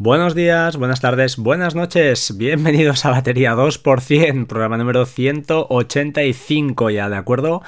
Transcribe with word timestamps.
Buenos 0.00 0.36
días, 0.36 0.76
buenas 0.76 1.00
tardes, 1.00 1.38
buenas 1.38 1.74
noches. 1.74 2.38
Bienvenidos 2.38 3.04
a 3.04 3.10
Batería 3.10 3.56
2%, 3.56 4.46
programa 4.46 4.78
número 4.78 5.04
185 5.06 6.90
ya, 6.90 7.08
¿de 7.08 7.16
acuerdo? 7.16 7.62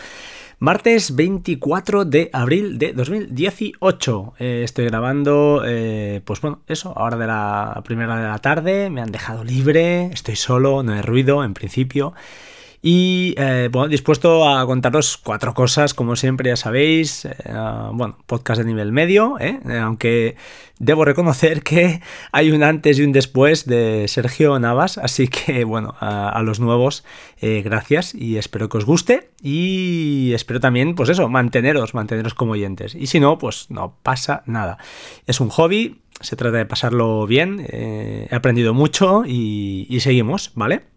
Martes 0.61 1.17
24 1.17 2.04
de 2.04 2.31
abril 2.33 2.79
de 2.79 2.93
2018. 2.93 4.35
Eh, 4.38 4.61
estoy 4.63 4.85
grabando, 4.85 5.65
eh, 5.67 6.21
pues 6.24 6.40
bueno, 6.40 6.61
eso, 6.69 6.97
ahora 6.97 7.17
de 7.17 7.27
la 7.27 7.83
primera 7.85 8.17
de 8.17 8.29
la 8.29 8.38
tarde. 8.38 8.90
Me 8.90 9.01
han 9.01 9.10
dejado 9.10 9.42
libre, 9.42 10.04
estoy 10.12 10.37
solo, 10.37 10.85
no 10.85 10.92
hay 10.92 11.03
ruido 11.03 11.42
en 11.42 11.53
principio. 11.53 12.15
Y 12.83 13.35
eh, 13.37 13.69
bueno, 13.71 13.88
dispuesto 13.88 14.49
a 14.49 14.65
contaros 14.65 15.19
cuatro 15.19 15.53
cosas, 15.53 15.92
como 15.92 16.16
siempre 16.16 16.48
ya 16.48 16.56
sabéis. 16.56 17.27
Eh, 17.27 17.32
bueno, 17.92 18.16
podcast 18.24 18.60
de 18.60 18.66
nivel 18.66 18.91
medio, 18.91 19.36
¿eh? 19.38 19.60
aunque 19.82 20.36
debo 20.78 21.05
reconocer 21.05 21.62
que 21.62 22.00
hay 22.32 22.50
un 22.50 22.62
antes 22.62 22.98
y 22.98 23.02
un 23.02 23.12
después 23.12 23.66
de 23.66 24.06
Sergio 24.08 24.58
Navas, 24.58 24.96
así 24.96 25.28
que 25.28 25.64
bueno, 25.64 25.95
a, 26.00 26.41
los 26.42 26.58
nuevos, 26.58 27.05
gracias 27.42 28.14
y 28.14 28.38
espero 28.38 28.70
que 28.70 28.78
os 28.78 28.86
guste 28.86 29.30
y 29.42 30.33
espero 30.33 30.58
también, 30.58 30.94
pues 30.94 31.10
eso, 31.10 31.28
manteneros, 31.28 31.92
manteneros 31.92 32.33
como 32.33 32.52
oyentes. 32.52 32.94
Y 32.94 33.08
si 33.08 33.20
no, 33.20 33.36
pues 33.36 33.66
no 33.69 33.98
pasa 34.02 34.42
nada. 34.47 34.78
Es 35.27 35.41
un 35.41 35.50
hobby, 35.50 36.00
se 36.19 36.36
trata 36.36 36.56
de 36.56 36.64
pasarlo 36.64 37.27
bien, 37.27 37.60
he 37.60 38.28
aprendido 38.33 38.72
mucho 38.72 39.24
y 39.27 39.98
seguimos, 40.00 40.52
¿vale? 40.55 40.89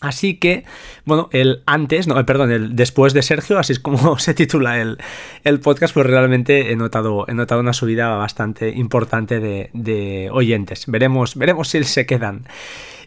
Así 0.00 0.36
que, 0.36 0.64
bueno, 1.04 1.28
el 1.32 1.62
antes, 1.66 2.06
no, 2.06 2.24
perdón, 2.26 2.50
el 2.50 2.76
después 2.76 3.14
de 3.14 3.22
Sergio, 3.22 3.58
así 3.58 3.72
es 3.72 3.80
como 3.80 4.18
se 4.18 4.34
titula 4.34 4.80
el, 4.80 5.60
podcast, 5.60 5.94
pues 5.94 6.06
realmente 6.06 6.72
he 6.72 6.76
notado, 6.76 7.24
he 7.28 7.34
notado 7.34 7.60
una 7.60 7.72
subida 7.72 8.08
bastante 8.10 8.70
importante 8.70 9.40
de, 9.40 9.70
de 9.72 10.28
oyentes. 10.30 10.84
Veremos, 10.86 11.36
veremos 11.36 11.68
si 11.68 11.84
se 11.84 12.06
quedan. 12.06 12.46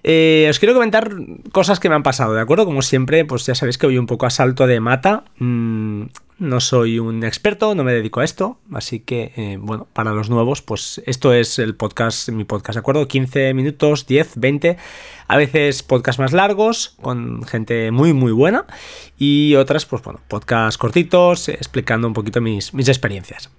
Eh, 0.04 0.48
os 0.50 0.60
quiero 0.60 0.74
comentar 0.74 1.12
cosas 1.52 1.80
que 1.80 1.90
me 1.90 1.96
han 1.96 2.04
pasado, 2.04 2.34
¿de 2.34 2.42
acuerdo? 2.42 2.66
Como 2.66 2.82
siempre, 2.82 3.26
pues 3.26 3.46
ya 3.46 3.56
sabéis 3.56 3.78
que 3.78 3.88
voy 3.88 3.98
un 3.98 4.06
poco 4.06 4.26
a 4.26 4.30
salto 4.30 4.68
de 4.68 4.80
mata. 4.80 5.24
Mm, 5.38 6.04
no 6.40 6.60
soy 6.60 7.00
un 7.00 7.24
experto, 7.24 7.74
no 7.74 7.84
me 7.84 7.94
dedico 7.94 8.20
a 8.20 8.24
esto, 8.24 8.60
así 8.72 9.00
que, 9.00 9.32
eh, 9.36 9.58
bueno, 9.60 9.88
para 9.94 10.12
los 10.12 10.30
nuevos, 10.30 10.62
pues 10.62 11.02
esto 11.06 11.34
es 11.34 11.58
el 11.58 11.76
podcast, 11.76 12.30
mi 12.30 12.44
podcast, 12.44 12.76
¿de 12.76 12.80
acuerdo? 12.82 13.08
15 13.08 13.54
minutos, 13.56 14.06
10, 14.06 14.34
20, 14.36 14.78
a 15.28 15.38
veces 15.38 15.82
podcasts 15.82 16.20
más 16.20 16.34
largos, 16.34 16.96
con 17.02 17.44
gente 17.44 17.90
muy, 17.92 18.14
muy 18.14 18.32
buena, 18.32 18.66
y 19.18 19.56
otras, 19.56 19.88
pues 19.88 20.04
bueno, 20.04 20.20
podcasts 20.28 20.78
cortitos, 20.78 21.50
explicando 21.50 22.08
un 22.08 22.14
poquito 22.14 22.40
mis, 22.40 22.74
mis 22.74 22.88
experiencias. 22.88 23.50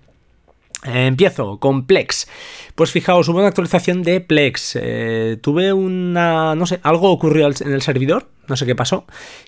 Empiezo 0.84 1.58
con 1.58 1.86
Plex. 1.86 2.28
Pues 2.74 2.92
fijaos, 2.92 3.28
hubo 3.28 3.38
una 3.38 3.48
actualización 3.48 4.02
de 4.02 4.20
Plex. 4.20 4.78
Eh, 4.80 5.38
tuve 5.40 5.72
una. 5.72 6.54
No 6.54 6.66
sé, 6.66 6.78
algo 6.82 7.10
ocurrió 7.10 7.46
en 7.48 7.72
el 7.72 7.82
servidor, 7.82 8.28
no 8.46 8.56
sé 8.56 8.64
qué 8.64 8.76
pasó, 8.76 9.04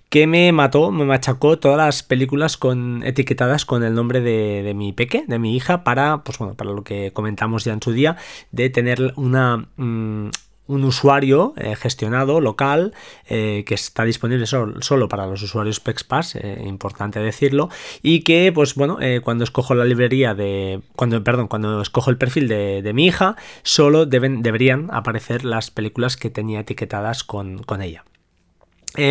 que 0.09 0.27
me 0.27 0.51
mató, 0.51 0.91
me 0.91 1.05
machacó 1.05 1.59
todas 1.59 1.79
las 1.79 2.03
películas 2.03 2.57
con 2.57 3.05
etiquetadas 3.05 3.65
con 3.65 3.85
el 3.85 3.95
nombre 3.95 4.21
de, 4.21 4.73
mi 4.75 4.93
peque, 4.93 5.25
de 5.29 5.39
mi 5.39 5.55
hija, 5.55 5.85
para, 5.85 6.25
pues 6.25 6.39
bueno, 6.39 6.55
para 6.55 6.73
lo 6.73 6.83
que 6.83 7.13
comentamos 7.13 7.65
ya 7.65 7.75
en 7.75 7.83
su 7.83 7.93
día, 7.93 8.17
de 8.51 8.71
tener 8.71 9.13
una. 9.17 9.69
Mm, 9.77 10.31
un 10.71 10.85
usuario 10.85 11.53
eh, 11.57 11.75
gestionado 11.75 12.41
local 12.41 12.95
eh, 13.29 13.65
que 13.67 13.75
está 13.75 14.05
disponible 14.05 14.47
solo, 14.47 15.09
para 15.09 15.27
los 15.27 15.43
usuarios 15.43 15.81
PexPass, 15.81 16.37
eh, 16.37 16.63
importante 16.65 17.19
decirlo, 17.19 17.69
y 18.03 18.21
que 18.21 18.53
pues 18.55 18.75
bueno, 18.77 18.99
cuando 19.25 19.45
escojo 19.45 19.75
la 19.75 19.85
librería 19.85 20.35
de, 20.35 20.81
cuando, 20.95 21.23
perdón, 21.25 21.49
cuando 21.49 21.83
escojo 21.83 22.11
el 22.11 22.17
perfil 22.17 22.49
de, 22.49 22.91
mi 22.95 23.07
hija, 23.07 23.37
solo 23.63 24.07
deben, 24.07 24.43
deberían 24.43 24.89
aparecer 24.93 25.45
las 25.45 25.71
películas 25.71 26.17
que 26.17 26.31
tenía 26.31 26.61
etiquetadas 26.61 27.25
con, 27.25 27.63
con 27.65 27.83
ella. 27.83 28.05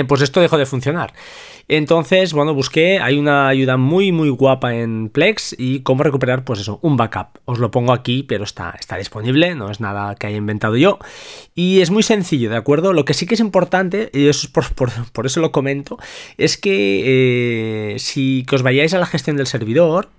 Pues 0.07 0.21
esto 0.21 0.41
dejó 0.41 0.57
de 0.57 0.65
funcionar. 0.65 1.13
Entonces, 1.69 2.33
bueno, 2.33 2.55
busqué, 2.55 2.99
hay 2.99 3.19
una 3.19 3.47
ayuda 3.47 3.77
muy 3.77 4.11
muy 4.11 4.31
guapa 4.31 4.73
en 4.73 5.09
Plex 5.09 5.55
y 5.55 5.81
cómo 5.81 6.01
recuperar, 6.01 6.43
pues 6.43 6.59
eso, 6.59 6.79
un 6.81 6.97
backup. 6.97 7.37
Os 7.45 7.59
lo 7.59 7.69
pongo 7.69 7.93
aquí, 7.93 8.23
pero 8.23 8.43
está, 8.43 8.75
está 8.79 8.97
disponible, 8.97 9.53
no 9.53 9.69
es 9.69 9.79
nada 9.79 10.15
que 10.15 10.25
haya 10.25 10.37
inventado 10.37 10.77
yo. 10.77 10.97
Y 11.53 11.81
es 11.81 11.91
muy 11.91 12.01
sencillo, 12.01 12.49
¿de 12.49 12.55
acuerdo? 12.55 12.91
Lo 12.91 13.05
que 13.05 13.13
sí 13.13 13.27
que 13.27 13.35
es 13.35 13.39
importante, 13.39 14.09
y 14.13 14.29
eso 14.29 14.47
es 14.47 14.69
por, 14.71 15.25
eso 15.27 15.41
lo 15.41 15.51
comento, 15.51 15.99
es 16.39 16.57
que 16.57 17.93
eh, 17.93 17.99
si 17.99 18.43
os 18.51 18.63
vayáis 18.63 18.95
a 18.95 18.97
la 18.97 19.05
gestión 19.05 19.37
del 19.37 19.45
servidor, 19.45 20.09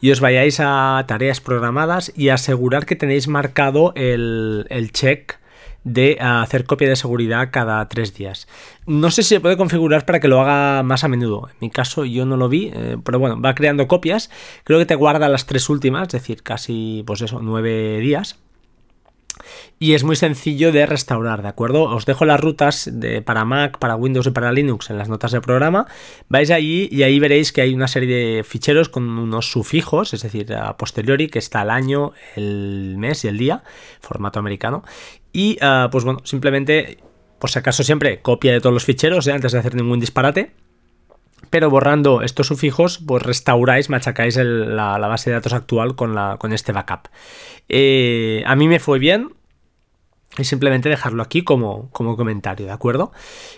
y 0.00 0.12
os 0.12 0.20
vayáis 0.20 0.58
a 0.60 1.04
tareas 1.08 1.40
programadas 1.40 2.12
y 2.16 2.28
asegurar 2.28 2.86
que 2.86 2.96
tenéis 2.96 3.26
marcado 3.26 3.92
el 3.94 4.90
check 4.92 5.41
de 5.84 6.18
hacer 6.20 6.64
copia 6.64 6.88
de 6.88 6.96
seguridad 6.96 7.48
cada 7.50 7.86
tres 7.88 8.14
días. 8.14 8.48
No 8.86 9.10
sé 9.10 9.22
si 9.22 9.30
se 9.30 9.40
puede 9.40 9.56
configurar 9.56 10.06
para 10.06 10.20
que 10.20 10.28
lo 10.28 10.40
haga 10.40 10.82
más 10.82 11.04
a 11.04 11.08
menudo. 11.08 11.48
En 11.48 11.56
mi 11.60 11.70
caso 11.70 12.04
yo 12.04 12.24
no 12.26 12.36
lo 12.36 12.48
vi, 12.48 12.70
eh, 12.74 12.96
pero 13.04 13.18
bueno, 13.18 13.40
va 13.40 13.54
creando 13.54 13.88
copias. 13.88 14.30
Creo 14.64 14.78
que 14.78 14.86
te 14.86 14.94
guarda 14.94 15.28
las 15.28 15.46
tres 15.46 15.68
últimas, 15.68 16.08
es 16.08 16.12
decir, 16.12 16.42
casi, 16.42 17.02
pues 17.06 17.22
eso, 17.22 17.40
nueve 17.42 18.00
días 18.00 18.38
y 19.78 19.94
es 19.94 20.04
muy 20.04 20.16
sencillo 20.16 20.72
de 20.72 20.86
restaurar, 20.86 21.42
¿de 21.42 21.48
acuerdo? 21.48 21.84
Os 21.84 22.06
dejo 22.06 22.24
las 22.24 22.40
rutas 22.40 22.88
de, 22.92 23.22
para 23.22 23.44
Mac, 23.44 23.78
para 23.78 23.96
Windows 23.96 24.26
y 24.26 24.30
para 24.30 24.52
Linux 24.52 24.90
en 24.90 24.98
las 24.98 25.08
notas 25.08 25.32
del 25.32 25.40
programa. 25.40 25.86
Vais 26.28 26.50
allí 26.50 26.88
y 26.90 27.02
ahí 27.02 27.18
veréis 27.18 27.52
que 27.52 27.62
hay 27.62 27.74
una 27.74 27.88
serie 27.88 28.36
de 28.36 28.44
ficheros 28.44 28.88
con 28.88 29.08
unos 29.18 29.50
sufijos, 29.50 30.14
es 30.14 30.22
decir, 30.22 30.54
a 30.54 30.76
posteriori, 30.76 31.28
que 31.28 31.38
está 31.38 31.62
el 31.62 31.70
año, 31.70 32.12
el 32.36 32.94
mes 32.98 33.24
y 33.24 33.28
el 33.28 33.38
día, 33.38 33.64
formato 34.00 34.38
americano. 34.38 34.84
Y 35.32 35.58
ah, 35.60 35.88
pues 35.90 36.04
bueno, 36.04 36.20
simplemente, 36.24 36.98
por 37.38 37.50
si 37.50 37.58
acaso 37.58 37.82
siempre, 37.82 38.20
copia 38.20 38.52
de 38.52 38.60
todos 38.60 38.74
los 38.74 38.84
ficheros 38.84 39.26
¿eh? 39.26 39.32
antes 39.32 39.52
de 39.52 39.58
hacer 39.58 39.74
ningún 39.74 40.00
disparate 40.00 40.52
pero 41.52 41.68
borrando 41.68 42.22
estos 42.22 42.46
sufijos, 42.46 42.98
pues 43.06 43.22
restauráis, 43.22 43.90
machacáis 43.90 44.36
la, 44.36 44.96
base 44.96 45.28
de 45.28 45.34
datos 45.34 45.52
actual 45.52 45.94
con, 45.96 46.16
con 46.38 46.52
este 46.54 46.72
backup. 46.72 47.08
Eh, 47.68 48.42
a 48.46 48.56
mí 48.56 48.68
me 48.68 48.80
fue 48.80 48.98
bien, 48.98 49.34
y 50.38 50.44
simplemente 50.44 50.88
dejarlo 50.88 51.22
aquí 51.22 51.42
como, 51.42 51.90
como 51.90 52.16
comentario, 52.16 52.66
¿de 52.66 52.72
acuerdo? 52.72 53.12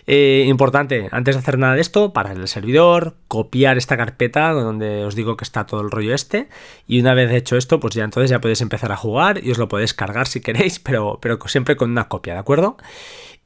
Eh, 0.07 0.45
importante, 0.49 1.09
antes 1.13 1.37
de 1.37 1.39
hacer 1.39 1.57
nada 1.57 1.75
de 1.75 1.81
esto, 1.81 2.13
parar 2.13 2.37
el 2.37 2.49
servidor, 2.49 3.15
copiar 3.29 3.79
esta 3.79 3.97
carpeta 3.97 4.51
donde 4.51 5.05
os 5.05 5.15
digo 5.15 5.37
que 5.37 5.45
está 5.45 5.67
todo 5.67 5.83
el 5.83 5.91
rollo 5.91 6.15
este, 6.15 6.49
y 6.89 7.01
una 7.01 7.15
vez 7.15 7.31
hecho 7.31 7.57
esto, 7.57 7.79
pues 7.79 7.95
ya 7.95 8.03
entonces 8.03 8.31
ya 8.31 8.41
podéis 8.41 8.61
empezar 8.61 8.91
a 8.91 8.97
jugar 8.97 9.45
y 9.45 9.53
os 9.53 9.59
lo 9.59 9.69
podéis 9.69 9.95
cargar 9.95 10.27
si 10.27 10.41
queréis, 10.41 10.81
pero, 10.81 11.19
pero 11.23 11.39
siempre 11.47 11.77
con 11.77 11.91
una 11.91 12.09
copia, 12.09 12.35
¿de 12.35 12.41
acuerdo? 12.41 12.77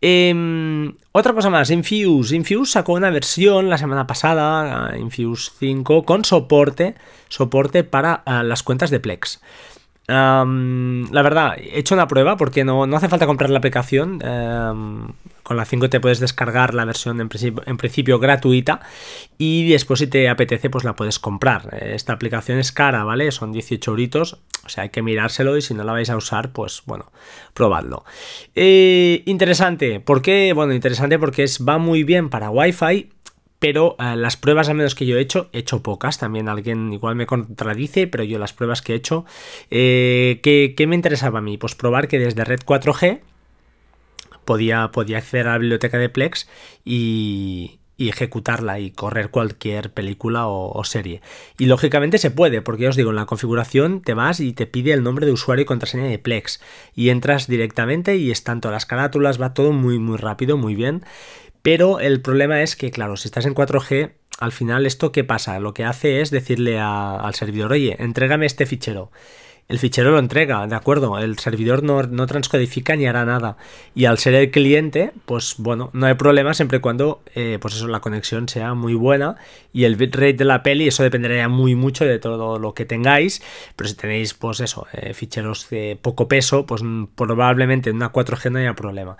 Em, 0.00 0.94
otra 1.12 1.34
cosa 1.34 1.50
más, 1.50 1.70
Infuse. 1.70 2.34
Infuse 2.34 2.72
sacó 2.72 2.92
una 2.92 3.10
versión 3.10 3.68
la 3.68 3.78
semana 3.78 4.06
pasada, 4.06 4.96
Infuse 4.96 5.50
5, 5.58 6.04
con 6.04 6.24
soporte, 6.24 6.94
soporte 7.28 7.82
para 7.82 8.22
uh, 8.24 8.44
las 8.44 8.62
cuentas 8.62 8.90
de 8.90 9.00
Plex 9.00 9.40
la 10.08 11.22
verdad, 11.22 11.58
he 11.58 11.78
hecho 11.78 11.94
una 11.94 12.08
prueba 12.08 12.36
porque 12.36 12.64
no, 12.64 12.86
no 12.86 12.96
hace 12.96 13.08
falta 13.08 13.26
comprar 13.26 13.50
la 13.50 13.58
aplicación. 13.58 14.18
con 14.18 15.56
la 15.56 15.64
5 15.64 15.88
te 15.88 16.00
puedes 16.00 16.20
descargar 16.20 16.74
la 16.74 16.84
versión 16.84 17.20
en 17.20 17.28
principio, 17.76 18.18
gratuita 18.18 18.80
y 19.38 19.70
después 19.70 20.00
si 20.00 20.06
te 20.06 20.28
apetece 20.28 20.70
pues 20.70 20.84
la 20.84 20.96
puedes 20.96 21.18
comprar. 21.18 21.76
Esta 21.80 22.14
aplicación 22.14 22.58
es 22.58 22.72
cara, 22.72 23.04
¿vale? 23.04 23.30
Son 23.32 23.52
18 23.52 23.90
euritos, 23.90 24.38
o 24.64 24.68
sea 24.68 24.84
hay 24.84 24.90
que 24.90 25.02
mirárselo 25.02 25.56
y 25.56 25.62
si 25.62 25.74
no 25.74 25.84
la 25.84 25.92
vais 25.92 26.10
a 26.10 26.16
usar 26.16 26.52
pues 26.52 26.82
bueno, 26.86 27.12
probadlo. 27.54 28.04
Eh, 28.54 29.22
interesante, 29.26 30.00
¿por 30.00 30.22
qué? 30.22 30.52
Bueno, 30.54 30.72
interesante 30.72 31.18
porque 31.18 31.44
es, 31.44 31.66
va 31.66 31.78
muy 31.78 32.04
bien 32.04 32.30
para 32.30 32.50
Wi-Fi 32.50 33.10
pero 33.58 33.96
eh, 33.98 34.16
las 34.16 34.36
pruebas 34.36 34.68
al 34.68 34.76
menos 34.76 34.94
que 34.94 35.06
yo 35.06 35.16
he 35.16 35.20
hecho, 35.20 35.48
he 35.52 35.58
hecho 35.58 35.82
pocas, 35.82 36.18
también 36.18 36.48
alguien 36.48 36.92
igual 36.92 37.16
me 37.16 37.26
contradice, 37.26 38.06
pero 38.06 38.24
yo 38.24 38.38
las 38.38 38.52
pruebas 38.52 38.82
que 38.82 38.92
he 38.92 38.96
hecho, 38.96 39.24
eh, 39.70 40.40
¿qué, 40.42 40.86
me 40.86 40.94
interesaba 40.94 41.38
a 41.38 41.42
mí? 41.42 41.58
Pues 41.58 41.74
probar 41.74 42.08
que 42.08 42.18
desde 42.18 42.44
Red 42.44 42.60
4G 42.60 43.20
podía, 44.44 44.90
podía 44.92 45.18
acceder 45.18 45.48
a 45.48 45.52
la 45.52 45.58
biblioteca 45.58 45.98
de 45.98 46.08
Plex 46.08 46.48
y, 46.84 47.74
ejecutarla 48.00 48.78
y 48.78 48.92
correr 48.92 49.28
cualquier 49.30 49.92
película 49.92 50.46
o, 50.46 50.84
serie. 50.84 51.20
Y 51.58 51.66
lógicamente 51.66 52.18
se 52.18 52.30
puede, 52.30 52.62
porque 52.62 52.84
ya 52.84 52.90
os 52.90 52.96
digo, 52.96 53.10
en 53.10 53.16
la 53.16 53.26
configuración 53.26 54.02
te 54.02 54.14
vas 54.14 54.38
y 54.38 54.52
te 54.52 54.66
pide 54.66 54.92
el 54.92 55.02
nombre 55.02 55.26
de 55.26 55.32
usuario 55.32 55.64
y 55.64 55.66
contraseña 55.66 56.04
de 56.04 56.20
Plex. 56.20 56.60
Y 56.94 57.08
entras 57.08 57.48
directamente 57.48 58.14
y 58.14 58.30
están 58.30 58.60
todas 58.60 58.76
las 58.76 58.86
carátulas, 58.86 59.42
va 59.42 59.52
todo 59.52 59.72
muy 59.72 59.98
muy 59.98 60.16
rápido, 60.16 60.56
muy 60.56 60.76
bien. 60.76 61.02
Pero 61.70 62.00
el 62.00 62.22
problema 62.22 62.62
es 62.62 62.76
que, 62.76 62.90
claro, 62.90 63.18
si 63.18 63.28
estás 63.28 63.44
en 63.44 63.54
4G, 63.54 64.12
al 64.40 64.52
final 64.52 64.86
esto 64.86 65.12
qué 65.12 65.22
pasa? 65.22 65.60
Lo 65.60 65.74
que 65.74 65.84
hace 65.84 66.22
es 66.22 66.30
decirle 66.30 66.80
al 66.80 67.34
servidor, 67.34 67.72
oye, 67.72 67.94
entrégame 67.98 68.46
este 68.46 68.64
fichero. 68.64 69.10
el 69.68 69.78
fichero 69.78 70.12
lo 70.12 70.18
entrega, 70.18 70.66
¿de 70.66 70.74
acuerdo? 70.74 71.18
El 71.18 71.38
servidor 71.38 71.82
no, 71.82 72.02
no, 72.04 72.26
transcodifica 72.26 72.96
ni 72.96 73.04
hará 73.06 73.26
nada. 73.26 73.58
Y 73.94 74.06
al 74.06 74.16
ser 74.16 74.32
el 74.34 74.50
cliente, 74.50 75.12
pues 75.26 75.56
bueno, 75.58 75.90
no 75.92 76.06
hay 76.06 76.14
problema 76.14 76.54
siempre 76.54 76.78
y 76.78 76.80
cuando, 76.80 77.20
eh, 77.34 77.58
pues 77.60 77.74
eso, 77.74 77.86
la 77.86 78.00
conexión 78.00 78.48
sea 78.48 78.72
muy 78.72 78.94
buena 78.94 79.36
y 79.70 79.84
el 79.84 79.96
bitrate 79.96 80.32
de 80.32 80.44
la 80.46 80.62
peli, 80.62 80.88
eso 80.88 81.02
dependería 81.02 81.50
muy 81.50 81.74
mucho 81.74 82.06
de 82.06 82.18
todo 82.18 82.58
lo 82.58 82.72
que 82.72 82.86
tengáis. 82.86 83.42
Pero 83.76 83.90
si 83.90 83.94
tenéis, 83.94 84.32
pues 84.32 84.60
eso, 84.60 84.86
eh, 84.94 85.12
ficheros 85.12 85.68
de 85.68 85.98
poco 86.00 86.28
peso, 86.28 86.64
pues 86.64 86.80
probablemente 87.14 87.90
en 87.90 87.96
una 87.96 88.10
4G 88.10 88.50
no 88.50 88.58
haya 88.58 88.72
problema 88.74 89.18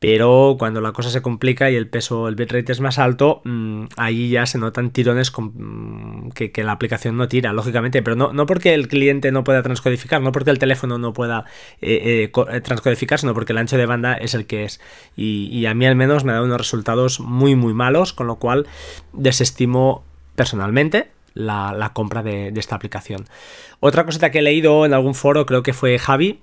pero 0.00 0.56
cuando 0.58 0.80
la 0.80 0.92
cosa 0.92 1.10
se 1.10 1.20
complica 1.20 1.70
y 1.70 1.76
el 1.76 1.86
peso, 1.86 2.26
el 2.26 2.34
bitrate 2.34 2.72
es 2.72 2.80
más 2.80 2.98
alto, 2.98 3.42
mmm, 3.44 3.84
ahí 3.98 4.30
ya 4.30 4.46
se 4.46 4.56
notan 4.56 4.90
tirones 4.90 5.30
mmm, 5.36 6.30
que, 6.30 6.50
la 6.64 6.72
aplicación 6.72 7.18
no 7.18 7.28
tira, 7.28 7.52
lógicamente, 7.52 8.02
pero 8.02 8.16
no, 8.16 8.32
no, 8.32 8.46
porque 8.46 8.72
el 8.72 8.88
cliente 8.88 9.30
no 9.30 9.44
pueda 9.44 9.62
transcodificar, 9.62 10.22
no 10.22 10.32
porque 10.32 10.50
el 10.50 10.58
teléfono 10.58 10.96
no 10.96 11.12
pueda 11.12 11.44
eh, 11.82 12.30
eh, 12.32 12.60
transcodificar, 12.62 13.18
sino 13.18 13.34
porque 13.34 13.52
el 13.52 13.58
ancho 13.58 13.76
de 13.76 13.84
banda 13.84 14.14
es 14.14 14.32
el 14.32 14.46
que 14.46 14.64
es. 14.64 14.80
Y, 15.16 15.66
a 15.66 15.74
mí 15.74 15.84
al 15.84 15.96
menos 15.96 16.24
me 16.24 16.32
dado 16.32 16.46
unos 16.46 16.58
resultados 16.58 17.20
muy, 17.20 17.54
muy 17.54 17.74
malos, 17.74 18.14
con 18.14 18.26
lo 18.26 18.36
cual 18.36 18.66
desestimo 19.12 20.02
personalmente 20.34 21.10
la, 21.34 21.90
compra 21.92 22.22
de, 22.22 22.52
esta 22.56 22.74
aplicación. 22.74 23.26
Otra 23.80 24.04
cosita 24.06 24.30
que 24.30 24.38
he 24.38 24.42
leído 24.42 24.86
en 24.86 24.94
algún 24.94 25.14
foro, 25.14 25.44
creo 25.44 25.62
que 25.62 25.74
fue 25.74 25.98
Javi, 25.98 26.40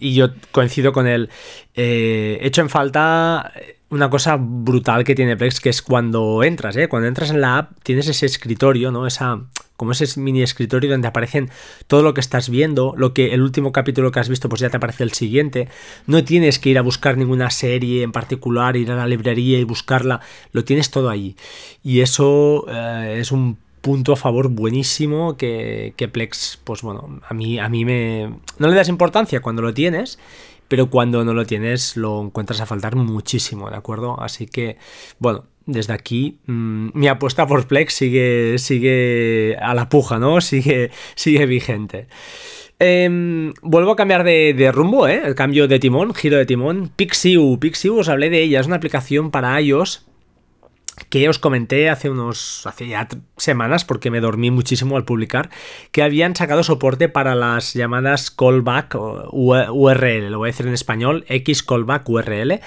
Y 0.00 0.14
yo 0.14 0.28
coincido 0.52 0.92
con 0.92 1.06
él. 1.06 1.30
Eh, 1.74 2.38
hecho 2.42 2.60
en 2.60 2.68
falta 2.68 3.52
una 3.90 4.10
cosa 4.10 4.36
brutal 4.38 5.04
que 5.04 5.14
tiene 5.14 5.36
Plex, 5.36 5.60
que 5.60 5.70
es 5.70 5.80
cuando 5.80 6.42
entras, 6.42 6.76
¿eh? 6.76 6.88
Cuando 6.88 7.08
entras 7.08 7.30
en 7.30 7.40
la 7.40 7.58
app, 7.58 7.72
tienes 7.82 8.06
ese 8.08 8.26
escritorio, 8.26 8.90
¿no? 8.90 9.06
Esa, 9.06 9.40
como 9.76 9.92
ese 9.92 10.20
mini 10.20 10.42
escritorio 10.42 10.90
donde 10.90 11.08
aparecen 11.08 11.50
todo 11.86 12.02
lo 12.02 12.12
que 12.12 12.20
estás 12.20 12.50
viendo, 12.50 12.94
lo 12.98 13.14
que 13.14 13.32
el 13.32 13.40
último 13.40 13.72
capítulo 13.72 14.10
que 14.10 14.20
has 14.20 14.28
visto, 14.28 14.48
pues 14.50 14.60
ya 14.60 14.68
te 14.68 14.76
aparece 14.76 15.04
el 15.04 15.12
siguiente. 15.12 15.68
No 16.06 16.22
tienes 16.22 16.58
que 16.58 16.68
ir 16.68 16.78
a 16.78 16.82
buscar 16.82 17.16
ninguna 17.16 17.48
serie 17.48 18.02
en 18.02 18.12
particular, 18.12 18.76
ir 18.76 18.90
a 18.90 18.96
la 18.96 19.06
librería 19.06 19.58
y 19.58 19.64
buscarla. 19.64 20.20
Lo 20.52 20.64
tienes 20.64 20.90
todo 20.90 21.08
ahí. 21.08 21.36
Y 21.82 22.00
eso 22.00 22.66
eh, 22.68 23.16
es 23.20 23.32
un 23.32 23.56
punto 23.80 24.12
a 24.12 24.16
favor 24.16 24.48
buenísimo 24.48 25.36
que, 25.36 25.94
que, 25.96 26.08
Plex, 26.08 26.60
pues 26.64 26.82
bueno, 26.82 27.20
a 27.26 27.34
mí, 27.34 27.58
a 27.58 27.68
mí 27.68 27.84
me... 27.84 28.34
No 28.58 28.68
le 28.68 28.74
das 28.74 28.88
importancia 28.88 29.40
cuando 29.40 29.62
lo 29.62 29.74
tienes, 29.74 30.18
pero 30.68 30.90
cuando 30.90 31.24
no 31.24 31.34
lo 31.34 31.46
tienes 31.46 31.96
lo 31.96 32.22
encuentras 32.22 32.60
a 32.60 32.66
faltar 32.66 32.96
muchísimo, 32.96 33.70
¿de 33.70 33.76
acuerdo? 33.76 34.20
Así 34.20 34.46
que, 34.46 34.76
bueno, 35.18 35.46
desde 35.66 35.92
aquí 35.92 36.38
mmm, 36.46 36.90
mi 36.94 37.08
apuesta 37.08 37.46
por 37.46 37.66
Plex 37.66 37.92
sigue, 37.94 38.58
sigue 38.58 39.56
a 39.60 39.74
la 39.74 39.88
puja, 39.88 40.18
¿no? 40.18 40.40
Sigue, 40.48 40.90
sigue 41.14 41.46
vigente. 41.46 42.08
Eh, 42.80 43.52
vuelvo 43.62 43.90
a 43.90 43.96
cambiar 43.96 44.22
de, 44.22 44.54
de, 44.54 44.70
rumbo, 44.70 45.08
¿eh? 45.08 45.20
El 45.24 45.34
cambio 45.34 45.66
de 45.66 45.80
timón, 45.80 46.14
giro 46.14 46.36
de 46.36 46.46
timón. 46.46 46.92
Pixiu, 46.94 47.58
Pixiu, 47.58 47.98
os 47.98 48.08
hablé 48.08 48.30
de 48.30 48.42
ella, 48.42 48.60
es 48.60 48.66
una 48.66 48.76
aplicación 48.76 49.30
para 49.30 49.60
iOS 49.60 50.07
que 51.08 51.28
os 51.28 51.38
comenté 51.38 51.90
hace 51.90 52.10
unos 52.10 52.66
hace 52.66 52.88
ya 52.88 53.08
semanas 53.36 53.84
porque 53.84 54.10
me 54.10 54.20
dormí 54.20 54.50
muchísimo 54.50 54.96
al 54.96 55.04
publicar 55.04 55.50
que 55.92 56.02
habían 56.02 56.34
sacado 56.36 56.62
soporte 56.62 57.08
para 57.08 57.34
las 57.34 57.74
llamadas 57.74 58.30
callback 58.30 58.96
URL, 59.32 60.30
lo 60.30 60.38
voy 60.38 60.48
a 60.48 60.52
decir 60.52 60.66
en 60.66 60.74
español, 60.74 61.24
X 61.28 61.62
callback 61.62 62.08
URL, 62.08 62.60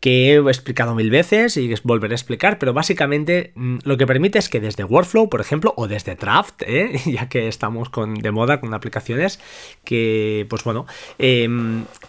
que 0.00 0.32
he 0.32 0.36
explicado 0.36 0.94
mil 0.94 1.10
veces 1.10 1.56
y 1.56 1.72
volveré 1.82 2.14
a 2.14 2.16
explicar, 2.16 2.58
pero 2.58 2.72
básicamente 2.72 3.52
mm, 3.54 3.78
lo 3.84 3.96
que 3.96 4.06
permite 4.06 4.38
es 4.38 4.48
que 4.48 4.60
desde 4.60 4.84
Workflow, 4.84 5.28
por 5.28 5.40
ejemplo, 5.40 5.74
o 5.76 5.88
desde 5.88 6.14
Draft, 6.14 6.62
¿eh? 6.62 7.00
ya 7.06 7.28
que 7.28 7.48
estamos 7.48 7.88
con, 7.90 8.14
de 8.14 8.30
moda 8.30 8.60
con 8.60 8.74
aplicaciones, 8.74 9.40
que 9.84 10.46
pues 10.48 10.64
bueno, 10.64 10.86
eh, 11.18 11.48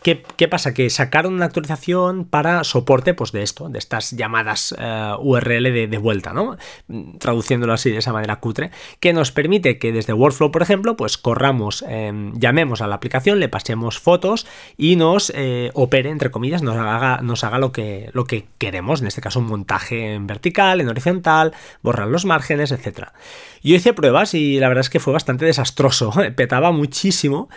¿qué, 0.03 0.23
¿qué, 0.37 0.47
pasa? 0.47 0.73
Que 0.73 0.89
sacaron 0.89 1.33
una 1.33 1.45
actualización 1.45 2.25
para 2.25 2.63
soporte 2.63 3.13
pues 3.13 3.31
de 3.31 3.43
esto, 3.43 3.69
de 3.69 3.79
estas 3.79 4.11
llamadas 4.11 4.75
eh, 4.77 5.13
URL 5.19 5.68
de, 5.71 5.97
vuelta, 5.97 6.33
¿no? 6.33 6.57
Traduciéndolo 7.19 7.73
así 7.73 7.91
de 7.91 7.97
esa 7.97 8.13
manera 8.13 8.37
cutre, 8.37 8.71
que 8.99 9.13
nos 9.13 9.31
permite 9.31 9.77
que 9.77 9.91
desde 9.91 10.13
Workflow, 10.13 10.51
por 10.51 10.61
ejemplo, 10.61 10.95
pues 10.95 11.17
corramos, 11.17 11.83
eh, 11.87 12.11
llamemos 12.33 12.81
a 12.81 12.87
la 12.87 12.95
aplicación, 12.95 13.39
le 13.39 13.49
pasemos 13.49 13.99
fotos 13.99 14.47
y 14.77 14.95
nos 14.95 15.31
eh, 15.35 15.71
opere, 15.73 16.09
entre 16.09 16.31
comillas, 16.31 16.61
nos 16.61 16.75
haga, 16.75 17.19
nos 17.21 17.43
haga 17.43 17.59
lo, 17.59 17.71
que, 17.71 18.09
lo 18.13 18.25
que 18.25 18.45
queremos, 18.57 19.01
en 19.01 19.07
este 19.07 19.21
caso 19.21 19.39
un 19.39 19.47
montaje 19.47 20.13
en 20.13 20.27
vertical, 20.27 20.81
en 20.81 20.89
horizontal, 20.89 21.53
borrar 21.81 22.07
los 22.07 22.25
márgenes, 22.25 22.71
etc. 22.71 23.09
Yo 23.63 23.75
hice 23.75 23.93
pruebas 23.93 24.33
y 24.33 24.59
la 24.59 24.67
verdad 24.67 24.81
es 24.81 24.89
que 24.89 24.99
fue 24.99 25.13
bastante 25.13 25.45
desastroso, 25.45 26.11
petaba 26.35 26.71
muchísimo 26.71 27.49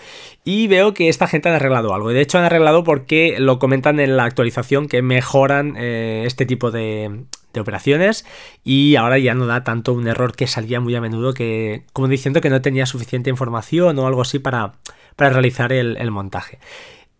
y 0.44 0.66
veo 0.66 0.94
que 0.94 1.08
esta 1.08 1.28
gente 1.28 1.48
han 1.48 1.54
arreglado 1.54 1.94
algo. 1.94 2.10
De 2.10 2.20
hecho 2.20 2.38
han 2.38 2.44
arreglado 2.44 2.84
porque 2.84 3.36
lo 3.38 3.58
comentan 3.58 4.00
en 4.00 4.16
la 4.16 4.24
actualización 4.24 4.88
que 4.88 5.02
mejoran 5.02 5.74
eh, 5.76 6.24
este 6.26 6.46
tipo 6.46 6.70
de, 6.70 7.24
de 7.52 7.60
operaciones 7.60 8.25
y 8.64 8.96
ahora 8.96 9.19
ya 9.19 9.34
no 9.34 9.46
da 9.46 9.64
tanto 9.64 9.93
un 9.93 10.06
error 10.06 10.34
que 10.34 10.46
salía 10.46 10.81
muy 10.81 10.94
a 10.94 11.00
menudo 11.00 11.34
que 11.34 11.84
como 11.93 12.08
diciendo 12.08 12.40
que 12.40 12.50
no 12.50 12.62
tenía 12.62 12.87
suficiente 12.87 13.31
información 13.31 13.99
o 13.99 14.06
algo 14.06 14.22
así 14.22 14.38
para, 14.38 14.75
para 15.16 15.31
realizar 15.31 15.72
el, 15.72 16.10
montaje. 16.10 16.58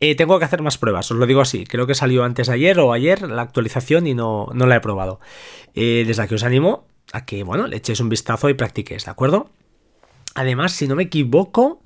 Eh, 0.01 0.15
tengo 0.17 0.39
que 0.39 0.45
hacer 0.45 0.63
más 0.63 0.79
pruebas, 0.79 1.11
os 1.11 1.17
lo 1.17 1.27
digo 1.27 1.41
así. 1.41 1.65
Creo 1.65 1.87
que 1.87 1.95
salió 1.95 2.25
antes 2.25 2.49
de 2.49 2.55
ayer 2.55 2.79
o 2.81 2.93
ayer 2.93 3.23
la 3.23 3.43
actualización 3.43 4.07
y 4.07 4.15
no, 4.15 4.49
no 4.53 4.67
la 4.67 4.77
he 4.77 4.81
probado. 4.81 5.21
Eh, 5.75 6.05
desde 6.07 6.23
aquí 6.23 6.35
os 6.35 6.43
animo 6.43 6.87
a 7.13 7.25
que, 7.25 7.45
bueno, 7.45 7.67
le 7.67 7.77
echéis 7.77 8.01
un 8.01 8.09
vistazo 8.09 8.49
y 8.49 8.55
practiquéis, 8.55 9.05
¿de 9.05 9.11
acuerdo? 9.11 9.51
Además, 10.35 10.73
si 10.73 10.89
no 10.89 10.95
me 10.95 11.05
equivoco, 11.05 11.83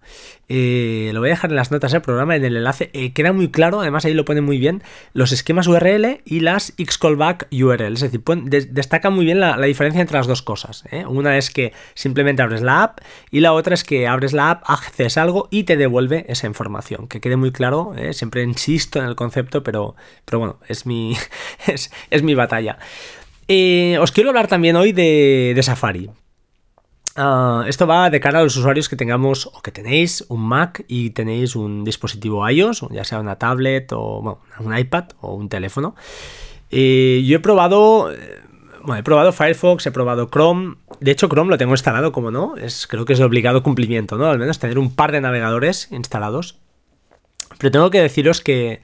eh, 0.49 1.11
lo 1.13 1.21
voy 1.21 1.31
a 1.31 1.33
dejar 1.33 1.51
en 1.51 1.57
las 1.57 1.73
notas 1.73 1.91
del 1.91 2.03
programa, 2.03 2.37
en 2.37 2.45
el 2.45 2.57
enlace, 2.57 2.91
eh, 2.93 3.13
queda 3.13 3.33
muy 3.33 3.51
claro, 3.51 3.81
además 3.81 4.05
ahí 4.05 4.15
lo 4.15 4.25
pone 4.25 4.41
muy 4.41 4.59
bien, 4.59 4.83
los 5.13 5.33
esquemas 5.33 5.67
URL 5.67 6.21
y 6.25 6.41
las 6.41 6.73
Xcallback 6.79 7.49
URL. 7.51 7.95
Es 7.95 8.01
decir, 8.01 8.23
de 8.23 8.61
destaca 8.67 9.11
muy 9.11 9.25
bien 9.25 9.41
la, 9.41 9.57
diferencia 9.59 10.01
entre 10.01 10.17
las 10.17 10.29
dos 10.29 10.43
cosas. 10.43 10.85
¿eh? 10.93 11.05
Una 11.07 11.37
es 11.39 11.51
que 11.51 11.73
simplemente 11.95 12.43
abres 12.43 12.63
la 12.63 12.85
app 12.85 13.01
y 13.33 13.41
la 13.41 13.53
otra 13.53 13.75
es 13.75 13.83
que 13.83 14.07
abres 14.07 14.33
la 14.33 14.51
app, 14.51 14.63
haces 14.67 15.17
algo 15.17 15.49
y 15.51 15.65
te 15.65 15.77
devuelve 15.77 16.25
esa 16.29 16.47
información. 16.47 17.09
Que 17.09 17.21
quede 17.21 17.37
muy 17.37 17.51
claro, 17.51 17.95
siempre 18.13 18.43
insisto 18.43 19.01
en 19.01 19.07
el 19.07 19.17
concepto, 19.17 19.65
pero, 19.65 19.97
pero 20.25 20.39
bueno, 20.39 20.61
es 20.69 20.87
mi, 20.87 21.17
es, 21.67 21.91
es 22.11 22.23
mi 22.23 22.35
batalla. 22.35 22.79
Os 24.01 24.13
quiero 24.13 24.31
hablar 24.31 24.47
también 24.47 24.77
hoy 24.77 24.93
de 24.93 25.61
Safari. 25.63 26.11
Uh, 27.17 27.63
esto 27.67 27.87
va 27.87 28.11
de 28.11 28.21
cara 28.21 28.41
a 28.41 28.43
los 28.43 28.57
usuarios 28.57 28.91
que 28.91 28.97
tengamos 28.97 29.47
o 29.47 29.63
que 29.63 29.73
tenéis 29.73 30.27
un 30.29 30.43
Mac 30.43 30.85
y 30.87 31.11
tenéis 31.11 31.57
un 31.57 31.83
dispositivo 31.83 32.47
iOS, 32.49 32.87
ya 32.91 33.05
sea 33.05 33.21
una 33.21 33.37
tablet 33.37 33.91
o 33.93 34.39
un 34.61 34.79
iPad 34.79 35.05
o 35.23 35.35
un 35.35 35.49
teléfono. 35.49 35.95
Eh, 36.71 37.25
yo 37.27 37.37
he 37.37 37.41
probado, 37.41 38.11
bueno, 38.83 39.01
he 39.01 39.03
probado 39.03 39.33
Firefox, 39.33 39.87
he 39.87 39.93
probado 39.93 40.29
Chrome. 40.29 40.77
De 41.01 41.11
hecho, 41.11 41.29
Chrome 41.29 41.51
lo 41.51 41.57
tengo 41.57 41.73
instalado, 41.73 42.13
como 42.13 42.31
no, 42.31 42.57
es, 42.57 42.87
creo 42.87 43.07
que 43.07 43.15
es 43.15 43.21
obligado 43.21 43.63
cumplimiento, 43.63 44.19
¿no? 44.19 44.27
Al 44.27 44.39
menos 44.39 44.59
tener 44.59 44.79
un 44.79 44.95
par 44.95 45.13
de 45.13 45.23
navegadores 45.23 45.89
instalados. 45.93 46.59
Pero 47.59 47.71
tengo 47.71 47.91
que 47.91 48.03
deciros 48.03 48.43
que, 48.43 48.83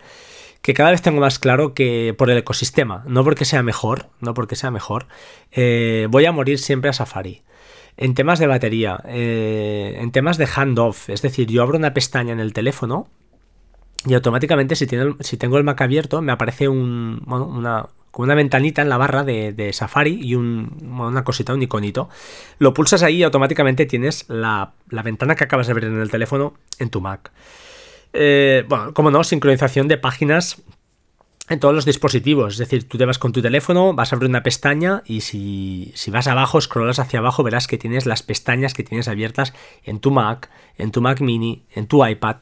que 0.62 0.72
cada 0.72 0.92
vez 0.92 1.02
tengo 1.02 1.20
más 1.20 1.38
claro 1.38 1.74
que 1.74 2.14
por 2.16 2.30
el 2.30 2.38
ecosistema, 2.38 3.04
no 3.06 3.24
porque 3.24 3.44
sea 3.44 3.62
mejor, 3.62 4.06
no 4.20 4.32
porque 4.32 4.56
sea 4.56 4.70
mejor, 4.70 5.06
eh, 5.50 6.06
voy 6.08 6.24
a 6.24 6.32
morir 6.32 6.58
siempre 6.58 6.88
a 6.88 6.94
Safari. 6.94 7.42
En 7.96 8.14
temas 8.14 8.38
de 8.38 8.46
batería, 8.46 9.02
eh, 9.06 9.98
en 9.98 10.12
temas 10.12 10.38
de 10.38 10.46
handoff, 10.46 11.10
es 11.10 11.22
decir, 11.22 11.48
yo 11.48 11.62
abro 11.62 11.76
una 11.76 11.92
pestaña 11.92 12.32
en 12.32 12.40
el 12.40 12.52
teléfono 12.52 13.08
y 14.06 14.14
automáticamente 14.14 14.74
si, 14.74 14.86
tengo 14.86 15.58
el 15.58 15.64
Mac 15.64 15.80
abierto 15.80 16.22
me 16.22 16.32
aparece 16.32 16.68
un, 16.68 17.22
una, 17.26 18.34
ventanita 18.34 18.82
en 18.82 18.88
la 18.88 18.96
barra 18.96 19.22
de, 19.22 19.70
Safari 19.72 20.18
y 20.20 20.34
un, 20.34 20.98
una 20.98 21.22
cosita, 21.22 21.54
un 21.54 21.62
iconito. 21.62 22.08
Lo 22.58 22.74
pulsas 22.74 23.02
ahí 23.02 23.16
y 23.16 23.22
automáticamente 23.22 23.86
tienes 23.86 24.28
la, 24.28 24.72
la, 24.88 25.02
ventana 25.02 25.36
que 25.36 25.44
acabas 25.44 25.68
de 25.68 25.74
ver 25.74 25.84
en 25.84 26.00
el 26.00 26.10
teléfono 26.10 26.54
en 26.78 26.90
tu 26.90 27.00
Mac. 27.00 27.30
Eh, 28.12 28.64
bueno, 28.68 28.92
como 28.92 29.10
no, 29.10 29.22
sincronización 29.22 29.86
de 29.86 29.98
páginas 29.98 30.62
en 31.52 31.60
todos 31.60 31.74
los 31.74 31.84
dispositivos. 31.84 32.54
Es 32.54 32.58
decir, 32.58 32.88
tú 32.88 32.98
te 32.98 33.04
vas 33.04 33.18
con 33.18 33.32
tu 33.32 33.42
teléfono, 33.42 33.94
vas 33.94 34.12
a 34.12 34.16
abrir 34.16 34.28
una 34.30 34.42
pestaña 34.42 35.02
y 35.06 35.20
si, 35.20 35.92
si, 35.94 36.10
vas 36.10 36.26
abajo, 36.26 36.60
scrollas 36.60 36.98
hacia 36.98 37.18
abajo, 37.18 37.42
verás 37.42 37.66
que 37.66 37.78
tienes 37.78 38.06
las 38.06 38.22
pestañas 38.22 38.74
que 38.74 38.82
tienes 38.82 39.08
abiertas 39.08 39.52
en 39.84 40.00
tu 40.00 40.10
Mac, 40.10 40.50
en 40.78 40.90
tu 40.90 41.00
Mac 41.00 41.20
mini, 41.20 41.62
en 41.74 41.86
tu 41.86 42.04
iPad. 42.04 42.36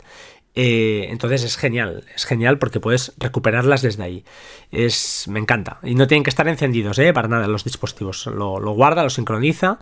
Eh, 0.55 1.07
entonces 1.11 1.45
es 1.45 1.57
genial, 1.57 2.05
es 2.15 2.25
genial 2.25 2.59
porque 2.59 2.81
puedes 2.81 3.13
recuperarlas 3.19 3.83
desde 3.83 4.03
ahí. 4.03 4.25
Es, 4.71 5.27
me 5.29 5.39
encanta. 5.39 5.79
Y 5.83 5.95
no 5.95 6.07
tienen 6.07 6.25
que 6.25 6.31
estar 6.31 6.49
encendidos, 6.49 6.99
¿eh? 6.99 7.13
Para 7.13 7.29
nada 7.29 7.47
los 7.49 7.65
dispositivos. 7.65 8.27
Lo, 8.27 8.59
lo 8.61 8.73
guarda, 8.73 9.03
lo 9.03 9.11
sincroniza. 9.11 9.79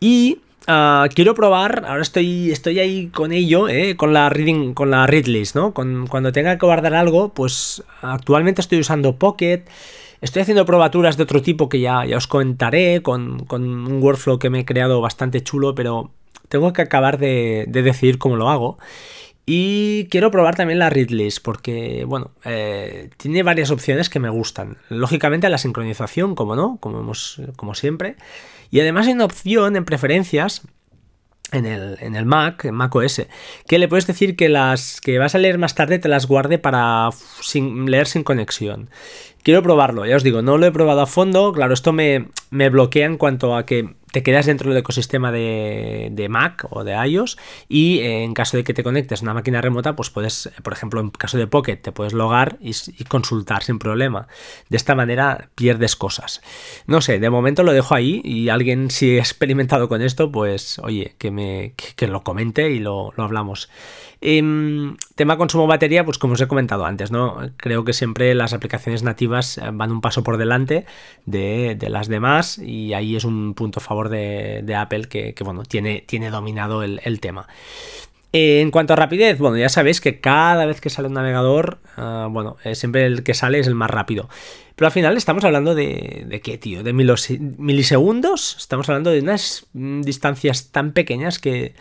Y 0.00 0.40
Uh, 0.68 1.06
quiero 1.14 1.34
probar, 1.34 1.84
ahora 1.86 2.02
estoy, 2.02 2.50
estoy 2.50 2.80
ahí 2.80 3.06
con 3.08 3.30
ello, 3.30 3.68
¿eh? 3.68 3.96
con 3.96 4.12
la 4.12 4.28
reading, 4.28 4.74
con 4.74 4.90
la 4.90 5.06
read 5.06 5.26
list, 5.26 5.54
¿no? 5.54 5.72
Cuando 5.72 6.32
tenga 6.32 6.58
que 6.58 6.66
guardar 6.66 6.94
algo, 6.94 7.28
pues 7.28 7.84
actualmente 8.02 8.60
estoy 8.60 8.80
usando 8.80 9.16
Pocket. 9.16 9.62
Estoy 10.20 10.42
haciendo 10.42 10.66
probaturas 10.66 11.16
de 11.16 11.22
otro 11.22 11.40
tipo 11.40 11.68
que 11.68 11.78
ya, 11.78 12.04
ya 12.04 12.16
os 12.16 12.26
comentaré, 12.26 13.00
con, 13.02 13.44
con, 13.44 13.62
un 13.62 14.02
workflow 14.02 14.40
que 14.40 14.50
me 14.50 14.60
he 14.60 14.64
creado 14.64 15.00
bastante 15.00 15.40
chulo, 15.40 15.76
pero 15.76 16.10
tengo 16.48 16.72
que 16.72 16.82
acabar 16.82 17.18
de, 17.18 17.66
decidir 17.68 18.18
cómo 18.18 18.34
lo 18.34 18.48
hago. 18.48 18.78
Y 19.48 20.08
quiero 20.10 20.32
probar 20.32 20.56
también 20.56 20.80
la 20.80 20.90
read 20.90 21.10
list 21.10 21.44
porque, 21.44 22.04
bueno, 22.04 22.32
eh, 22.44 23.10
tiene 23.18 23.44
varias 23.44 23.70
opciones 23.70 24.10
que 24.10 24.18
me 24.18 24.30
gustan. 24.30 24.78
Lógicamente 24.88 25.48
la 25.48 25.58
sincronización, 25.58 26.34
como 26.34 26.56
no, 26.56 26.78
como, 26.80 26.98
hemos, 26.98 27.40
como 27.54 27.76
siempre. 27.76 28.16
Y 28.70 28.80
además 28.80 29.06
hay 29.06 29.14
una 29.14 29.24
opción 29.24 29.76
en 29.76 29.84
preferencias 29.84 30.62
en 31.52 31.64
el, 31.64 31.96
en 32.00 32.16
el, 32.16 32.26
Mac, 32.26 32.64
en 32.64 32.74
Mac 32.74 32.94
OS, 32.94 33.22
que 33.68 33.78
le 33.78 33.88
puedes 33.88 34.06
decir 34.06 34.36
que 34.36 34.48
las 34.48 35.00
que 35.00 35.18
vas 35.18 35.34
a 35.34 35.38
leer 35.38 35.58
más 35.58 35.74
tarde 35.74 35.98
te 35.98 36.08
las 36.08 36.26
guarde 36.26 36.58
para 36.58 37.10
leer 37.54 38.06
sin 38.06 38.24
conexión. 38.24 38.90
Quiero 39.42 39.62
probarlo, 39.62 40.04
ya 40.06 40.16
os 40.16 40.24
digo, 40.24 40.42
no 40.42 40.58
lo 40.58 40.66
he 40.66 40.72
probado 40.72 41.02
a 41.02 41.06
fondo, 41.06 41.52
claro, 41.52 41.72
esto 41.72 41.92
me, 41.92 42.28
me 42.50 42.68
bloquea 42.68 43.06
en 43.06 43.16
cuanto 43.16 43.54
a 43.54 43.64
que 43.64 43.94
te 44.16 44.22
quedas 44.22 44.46
dentro 44.46 44.70
del 44.70 44.78
ecosistema 44.78 45.30
de, 45.30 46.26
Mac 46.30 46.66
o 46.70 46.84
de 46.84 46.94
iOS 46.94 47.36
y 47.68 47.98
eh, 47.98 48.24
en 48.24 48.32
caso 48.32 48.56
de 48.56 48.64
que 48.64 48.72
te 48.72 48.82
conectes 48.82 49.20
a 49.20 49.24
una 49.24 49.34
máquina 49.34 49.60
remota, 49.60 49.94
pues 49.94 50.08
puedes, 50.08 50.50
por 50.62 50.72
ejemplo, 50.72 51.02
en 51.02 51.10
caso 51.10 51.36
de 51.36 51.46
Pocket, 51.46 51.76
te 51.76 51.92
puedes 51.92 52.14
logar 52.14 52.56
y, 52.58 52.72
consultar 53.04 53.62
sin 53.62 53.78
problema. 53.78 54.26
De 54.70 54.78
esta 54.78 54.94
manera 54.94 55.50
pierdes 55.54 55.96
cosas. 55.96 56.40
No 56.86 57.02
sé, 57.02 57.18
de 57.18 57.28
momento 57.28 57.62
lo 57.62 57.74
dejo 57.74 57.94
ahí 57.94 58.22
y 58.24 58.48
alguien 58.48 58.90
si 58.90 59.18
ha 59.18 59.20
experimentado 59.20 59.86
con 59.86 60.00
esto, 60.00 60.32
pues 60.32 60.78
oye, 60.78 61.14
que 61.18 61.30
me 61.30 61.74
que, 61.76 62.06
lo 62.06 62.22
comente 62.22 62.70
y 62.70 62.78
lo, 62.78 63.12
lo 63.18 63.22
hablamos. 63.22 63.68
Em, 64.28 64.96
tema 65.14 65.36
consumo 65.36 65.68
batería, 65.68 66.04
pues 66.04 66.18
como 66.18 66.34
os 66.34 66.40
he 66.40 66.48
comentado 66.48 66.84
antes, 66.84 67.12
¿no? 67.12 67.38
Creo 67.58 67.84
que 67.84 67.92
siempre 67.92 68.34
las 68.34 68.52
aplicaciones 68.52 69.04
nativas 69.04 69.56
eh, 69.56 69.70
van 69.72 69.92
un 69.92 70.00
paso 70.00 70.24
por 70.24 70.36
delante 70.36 70.84
de, 71.26 71.78
las 71.88 72.08
demás 72.08 72.58
y 72.58 72.92
ahí 72.92 73.14
es 73.14 73.22
un 73.22 73.54
punto 73.54 73.78
a 73.78 73.82
favor 73.84 74.08
de, 74.08 74.74
Apple 74.76 75.04
que, 75.04 75.32
bueno, 75.44 75.62
tiene, 75.62 76.02
tiene 76.04 76.30
dominado 76.30 76.82
el, 76.82 77.20
tema. 77.20 77.46
Eh, 78.32 78.62
en 78.62 78.72
cuanto 78.72 78.94
a 78.94 78.96
rapidez, 78.96 79.38
bueno, 79.38 79.58
ya 79.58 79.68
sabéis 79.68 80.00
que 80.00 80.18
cada 80.18 80.66
vez 80.66 80.80
que 80.80 80.90
sale 80.90 81.06
un 81.06 81.14
navegador, 81.14 81.78
ah, 81.96 82.26
bueno, 82.28 82.56
eh, 82.64 82.74
siempre 82.74 83.06
el 83.06 83.22
que 83.22 83.32
sale 83.32 83.60
es 83.60 83.68
el 83.68 83.76
más 83.76 83.92
rápido. 83.92 84.28
Pero 84.74 84.86
al 84.86 84.92
final 84.92 85.16
estamos 85.16 85.44
hablando 85.44 85.76
de, 85.76 86.24
de 86.26 86.40
qué, 86.40 86.58
tío, 86.58 86.82
de 86.82 86.92
milisegundos. 86.92 88.56
Estamos 88.58 88.88
hablando 88.88 89.10
de 89.10 89.20
unas 89.20 89.66
mm, 89.72 90.00
distancias 90.00 90.72
tan 90.72 90.90
pequeñas 90.90 91.38
que 91.38 91.74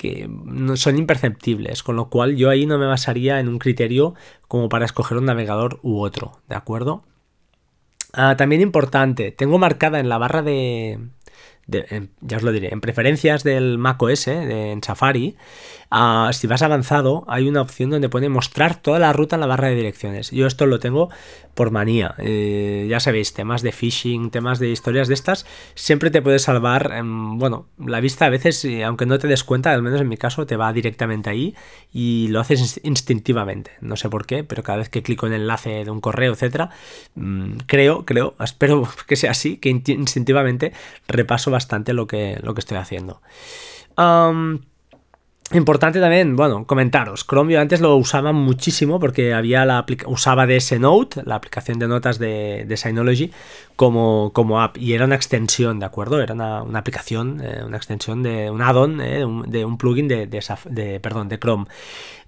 que 0.00 0.30
son 0.76 0.96
imperceptibles, 0.96 1.82
con 1.82 1.94
lo 1.94 2.08
cual 2.08 2.34
yo 2.34 2.48
ahí 2.48 2.64
no 2.64 2.78
me 2.78 2.86
basaría 2.86 3.38
en 3.38 3.48
un 3.48 3.58
criterio 3.58 4.14
como 4.48 4.70
para 4.70 4.86
escoger 4.86 5.18
un 5.18 5.26
navegador 5.26 5.78
u 5.82 6.00
otro, 6.00 6.40
¿de 6.48 6.54
acuerdo? 6.54 7.04
Ah, 8.14 8.34
también 8.34 8.62
importante, 8.62 9.30
tengo 9.30 9.58
marcada 9.58 10.00
en 10.00 10.08
la 10.08 10.16
barra 10.16 10.40
de, 10.40 11.00
ya 11.66 12.36
os 12.38 12.42
lo 12.42 12.50
diré, 12.50 12.72
en 12.72 12.80
preferencias 12.80 13.44
del 13.44 13.76
Mac 13.76 14.02
OS, 14.02 14.24
de, 14.24 14.72
en 14.72 14.82
Safari, 14.82 15.36
ah, 15.90 16.30
si 16.32 16.46
vas 16.46 16.62
avanzado, 16.62 17.24
hay 17.28 17.48
una 17.48 17.60
opción 17.60 17.90
donde 17.90 18.08
pone 18.08 18.28
mostrar 18.28 18.80
toda 18.80 18.98
la 18.98 19.12
ruta 19.12 19.36
en 19.36 19.40
la 19.40 19.46
barra 19.46 19.68
de 19.68 19.74
direcciones. 19.74 20.30
Yo 20.30 20.46
esto 20.46 20.66
lo 20.66 20.78
tengo 20.78 21.10
por 21.54 21.70
manía. 21.70 22.14
Eh, 22.18 22.86
ya 22.88 23.00
sabéis, 23.00 23.34
temas 23.34 23.62
de 23.62 23.72
phishing, 23.72 24.30
temas 24.30 24.58
de 24.58 24.70
historias 24.70 25.08
de 25.08 25.14
estas, 25.14 25.46
siempre 25.74 26.10
te 26.10 26.22
puedes 26.22 26.42
salvar. 26.42 27.02
bueno, 27.04 27.66
la 27.78 28.00
vista 28.00 28.26
a 28.26 28.30
veces, 28.30 28.66
aunque 28.84 29.06
no 29.06 29.18
te 29.18 29.28
des 29.28 29.44
cuenta, 29.44 29.72
al 29.72 29.82
menos 29.82 30.00
en 30.00 30.08
mi 30.08 30.16
caso, 30.16 30.46
te 30.46 30.56
va 30.56 30.72
directamente 30.72 31.30
ahí 31.30 31.54
y 31.92 32.28
lo 32.28 32.40
haces 32.40 32.80
instintivamente. 32.82 33.72
No 33.80 33.96
sé 33.96 34.08
por 34.08 34.26
qué, 34.26 34.44
pero 34.44 34.62
cada 34.62 34.78
vez 34.78 34.88
que 34.88 35.02
clico 35.02 35.26
en 35.26 35.32
el 35.34 35.42
enlace 35.42 35.84
de 35.84 35.90
un 35.90 36.00
correo, 36.00 36.32
etcétera, 36.32 36.70
mm, 37.14 37.58
creo, 37.66 38.04
creo, 38.04 38.34
espero 38.40 38.88
que 39.06 39.16
sea 39.16 39.32
así, 39.32 39.56
que 39.56 39.70
instintivamente 39.70 40.72
repaso 41.08 41.50
bastante 41.50 41.92
lo 41.92 42.06
que, 42.06 42.38
lo 42.42 42.54
que 42.54 42.60
estoy 42.60 42.78
haciendo. 42.78 43.20
Importante 45.52 45.98
también, 45.98 46.36
bueno, 46.36 46.64
comentaros. 46.64 47.26
Chrome 47.26 47.54
yo 47.54 47.60
antes 47.60 47.80
lo 47.80 47.96
usaba 47.96 48.30
muchísimo 48.30 49.00
porque 49.00 49.34
había 49.34 49.64
la 49.64 49.84
usaba 50.06 50.46
DS 50.46 50.78
Note, 50.78 51.22
la 51.24 51.34
aplicación 51.34 51.80
de 51.80 51.88
notas 51.88 52.20
de, 52.20 52.64
de 52.68 52.76
Synology, 52.76 53.32
como, 53.74 54.30
como 54.32 54.62
app. 54.62 54.78
Y 54.78 54.92
era 54.92 55.06
una 55.06 55.16
extensión, 55.16 55.80
¿de 55.80 55.86
acuerdo? 55.86 56.22
Era 56.22 56.34
una, 56.34 56.78
aplicación, 56.78 57.40
eh, 57.42 57.64
una 57.66 57.78
extensión 57.78 58.22
de 58.22 58.48
un 58.48 58.62
add-on, 58.62 59.00
eh, 59.00 59.26
de, 59.48 59.64
un 59.64 59.76
plugin 59.76 60.06
de, 60.06 60.28
de, 60.28 61.00
perdón, 61.00 61.28
de 61.28 61.40
Chrome. 61.40 61.66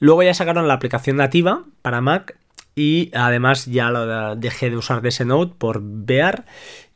Luego 0.00 0.25
ya 0.25 0.35
sacaron 0.35 0.67
la 0.67 0.75
aplicación 0.75 1.17
nativa 1.17 1.62
para 1.81 2.00
Mac 2.00 2.37
y 2.75 3.12
además 3.14 3.67
ya 3.67 3.93
dejé 4.35 4.69
de 4.69 4.76
usar 4.76 5.00
DS 5.00 5.25
Note 5.26 5.55
por 5.57 5.81
Bear, 5.81 6.45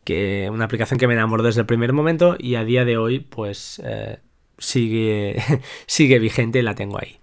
que 0.02 0.49
una 0.50 0.64
aplicación 0.64 0.99
que 0.99 1.06
me 1.06 1.14
enamoró 1.14 1.45
desde 1.45 1.61
el 1.61 1.66
primer 1.66 1.92
momento 1.92 2.35
y 2.37 2.56
a 2.56 2.64
día 2.64 2.85
de 2.85 2.97
hoy, 2.97 3.21
pues. 3.21 3.80
Eh, 3.85 4.18
sigue, 4.58 5.42
sigue 5.86 6.18
vigente 6.18 6.58
y 6.58 6.62
la 6.62 6.75
tengo 6.75 6.98
ahí. 6.98 7.18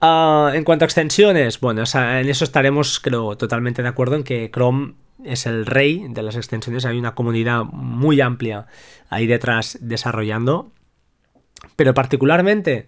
Ah, 0.00 0.52
en 0.54 0.64
cuanto 0.64 0.84
a 0.84 0.86
extensiones, 0.86 1.60
bueno, 1.60 1.82
en 1.82 2.28
eso 2.28 2.44
estaremos, 2.44 3.00
creo, 3.00 3.36
totalmente 3.36 3.82
de 3.82 3.88
acuerdo 3.88 4.16
en 4.16 4.24
que 4.24 4.50
Chrome 4.50 4.94
es 5.24 5.46
el 5.46 5.66
rey 5.66 6.06
de 6.08 6.22
las 6.22 6.36
extensiones. 6.36 6.86
Hay 6.86 6.98
una 6.98 7.14
comunidad 7.14 7.64
muy 7.64 8.20
amplia 8.20 8.66
ahí 9.10 9.26
detrás 9.26 9.78
desarrollando. 9.80 10.72
Pero 11.76 11.92
particularmente 11.92 12.86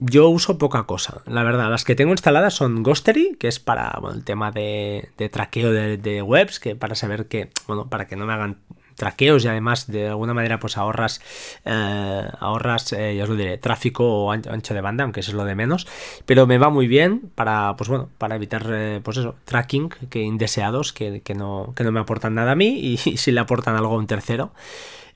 yo 0.00 0.28
uso 0.28 0.58
poca 0.58 0.84
cosa, 0.84 1.22
la 1.26 1.44
verdad. 1.44 1.70
Las 1.70 1.84
que 1.84 1.94
tengo 1.94 2.12
instaladas 2.12 2.54
son 2.54 2.82
Ghostery, 2.82 3.36
que 3.38 3.48
es 3.48 3.60
para 3.60 4.00
el 4.12 4.24
tema 4.24 4.50
de, 4.50 5.10
traqueo 5.30 5.72
de, 5.72 5.96
de, 5.96 6.22
webs, 6.22 6.58
que 6.58 6.74
para 6.74 6.94
saber 6.94 7.26
que, 7.26 7.50
bueno, 7.66 7.88
para 7.88 8.06
que 8.06 8.16
no 8.16 8.26
me 8.26 8.32
hagan 8.32 8.58
traqueos 8.98 9.44
y 9.44 9.48
además 9.48 9.86
de 9.86 10.08
alguna 10.08 10.34
manera 10.34 10.58
pues 10.58 10.76
ahorras, 10.76 11.22
eh, 11.64 12.28
ahorras, 12.40 12.92
eh, 12.92 13.14
ya 13.16 13.22
os 13.22 13.30
lo 13.30 13.36
diré, 13.36 13.56
tráfico 13.56 14.04
o 14.04 14.32
ancho 14.32 14.74
de 14.74 14.80
banda, 14.80 15.04
aunque 15.04 15.20
eso 15.20 15.30
es 15.30 15.36
lo 15.36 15.44
de 15.44 15.54
menos, 15.54 15.86
pero 16.26 16.46
me 16.46 16.58
va 16.58 16.68
muy 16.68 16.86
bien 16.86 17.30
para, 17.34 17.74
pues 17.76 17.88
bueno, 17.88 18.10
para 18.18 18.36
evitar, 18.36 18.66
eh, 18.70 19.00
pues 19.02 19.16
eso, 19.16 19.36
tracking 19.44 19.88
que 20.10 20.20
indeseados 20.20 20.92
que, 20.92 21.22
no, 21.34 21.72
que 21.74 21.84
no 21.84 21.92
me 21.92 22.00
aportan 22.00 22.34
nada 22.34 22.52
a 22.52 22.56
mí 22.56 22.78
y, 22.80 22.96
si 23.16 23.32
le 23.32 23.40
aportan 23.40 23.76
algo 23.76 23.94
a 23.94 23.98
un 23.98 24.06
tercero. 24.06 24.52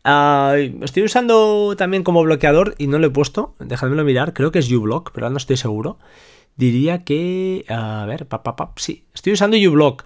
Ah, 0.04 0.54
estoy 0.80 1.04
usando 1.04 1.74
también 1.76 2.02
como 2.02 2.22
bloqueador 2.22 2.74
y 2.78 2.86
no 2.86 2.98
lo 2.98 3.08
he 3.08 3.10
puesto, 3.10 3.54
dejadmelo 3.58 4.04
mirar, 4.04 4.32
creo 4.32 4.50
que 4.50 4.58
es 4.60 4.70
uBlock, 4.70 5.10
pero 5.12 5.28
no 5.30 5.36
estoy 5.36 5.56
seguro 5.56 5.98
diría 6.56 7.04
que, 7.04 7.64
a 7.68 8.04
ver, 8.06 8.26
pa, 8.26 8.42
sí, 8.76 9.04
estoy 9.14 9.32
usando 9.32 9.56
uBlock. 9.56 10.04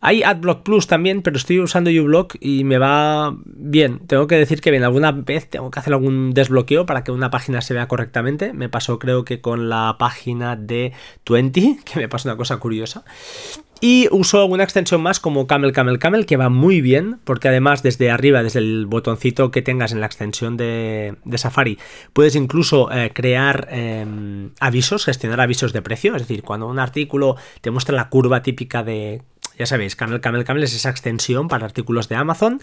Hay 0.00 0.22
AdBlock 0.22 0.62
Plus 0.62 0.86
también, 0.86 1.22
pero 1.22 1.36
estoy 1.36 1.60
usando 1.60 1.90
uBlock 1.90 2.36
y 2.40 2.64
me 2.64 2.78
va 2.78 3.36
bien. 3.44 4.00
Tengo 4.06 4.26
que 4.26 4.36
decir 4.36 4.60
que 4.60 4.70
bien, 4.70 4.84
alguna 4.84 5.12
vez 5.12 5.48
tengo 5.48 5.70
que 5.70 5.78
hacer 5.78 5.92
algún 5.92 6.32
desbloqueo 6.32 6.86
para 6.86 7.04
que 7.04 7.12
una 7.12 7.30
página 7.30 7.60
se 7.60 7.74
vea 7.74 7.88
correctamente. 7.88 8.52
Me 8.52 8.68
pasó 8.68 8.98
creo 8.98 9.24
que 9.24 9.40
con 9.40 9.68
la 9.68 9.96
página 9.98 10.56
de 10.56 10.92
20, 11.28 11.78
que 11.84 12.00
me 12.00 12.08
pasó 12.08 12.28
una 12.28 12.36
cosa 12.36 12.56
curiosa. 12.58 13.04
Y 13.80 14.08
uso 14.10 14.40
alguna 14.40 14.64
extensión 14.64 15.02
más 15.02 15.20
como 15.20 15.46
Camel 15.46 15.72
Camel 15.72 15.98
Camel 15.98 16.26
que 16.26 16.36
va 16.36 16.48
muy 16.48 16.80
bien 16.80 17.18
porque 17.24 17.48
además 17.48 17.82
desde 17.82 18.10
arriba, 18.10 18.42
desde 18.42 18.60
el 18.60 18.86
botoncito 18.86 19.50
que 19.50 19.62
tengas 19.62 19.92
en 19.92 20.00
la 20.00 20.06
extensión 20.06 20.56
de, 20.56 21.16
Safari, 21.36 21.78
puedes 22.12 22.34
incluso 22.34 22.90
eh, 22.90 23.10
crear 23.12 23.68
em, 23.70 24.50
avisos, 24.60 25.04
gestionar 25.04 25.40
avisos 25.40 25.72
de 25.72 25.82
precio. 25.82 26.14
Es 26.16 26.22
decir, 26.22 26.42
cuando 26.42 26.66
un 26.66 26.78
artículo 26.78 27.36
te 27.60 27.70
muestra 27.70 27.94
la 27.94 28.08
curva 28.08 28.42
típica 28.42 28.82
de 28.82 29.22
ya 29.58 29.66
sabéis, 29.66 29.96
Camel 29.96 30.20
Camel 30.20 30.44
Camel 30.44 30.62
es 30.62 30.74
esa 30.74 30.90
extensión 30.90 31.48
para 31.48 31.64
artículos 31.64 32.08
de 32.08 32.16
Amazon, 32.16 32.60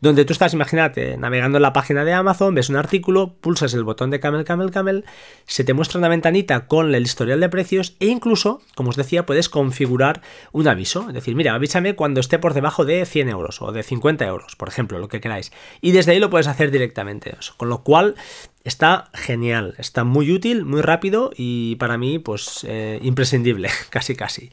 donde 0.00 0.24
tú 0.24 0.32
estás, 0.32 0.54
imagínate, 0.54 1.16
navegando 1.16 1.58
en 1.58 1.62
la 1.62 1.72
página 1.72 2.04
de 2.04 2.12
Amazon, 2.12 2.54
ves 2.54 2.68
un 2.68 2.76
artículo, 2.76 3.34
pulsas 3.40 3.74
el 3.74 3.84
botón 3.84 4.10
de 4.10 4.20
Camel 4.20 4.44
Camel 4.44 4.70
Camel, 4.70 5.04
se 5.46 5.64
te 5.64 5.74
muestra 5.74 5.98
una 5.98 6.08
ventanita 6.08 6.66
con 6.66 6.94
el 6.94 7.02
historial 7.02 7.40
de 7.40 7.48
precios 7.48 7.96
e 8.00 8.06
incluso, 8.06 8.60
como 8.74 8.90
os 8.90 8.96
decía, 8.96 9.26
puedes 9.26 9.48
configurar 9.48 10.22
un 10.52 10.68
aviso, 10.68 11.06
es 11.08 11.14
decir, 11.14 11.34
mira, 11.34 11.54
avísame 11.54 11.94
cuando 11.94 12.20
esté 12.20 12.38
por 12.38 12.54
debajo 12.54 12.84
de 12.84 13.04
100 13.06 13.28
euros 13.28 13.62
o 13.62 13.72
de 13.72 13.82
50 13.82 14.26
euros, 14.26 14.56
por 14.56 14.68
ejemplo, 14.68 14.98
lo 14.98 15.08
que 15.08 15.20
queráis. 15.20 15.52
Y 15.80 15.92
desde 15.92 16.12
ahí 16.12 16.18
lo 16.18 16.30
puedes 16.30 16.46
hacer 16.46 16.70
directamente, 16.70 17.36
con 17.56 17.68
lo 17.68 17.82
cual 17.82 18.14
Está 18.64 19.10
genial, 19.12 19.74
está 19.76 20.04
muy 20.04 20.32
útil, 20.32 20.64
muy 20.64 20.80
rápido 20.80 21.30
y 21.36 21.76
para 21.76 21.98
mí, 21.98 22.18
pues, 22.18 22.64
eh, 22.66 22.98
imprescindible, 23.02 23.68
casi 23.90 24.16
casi. 24.16 24.50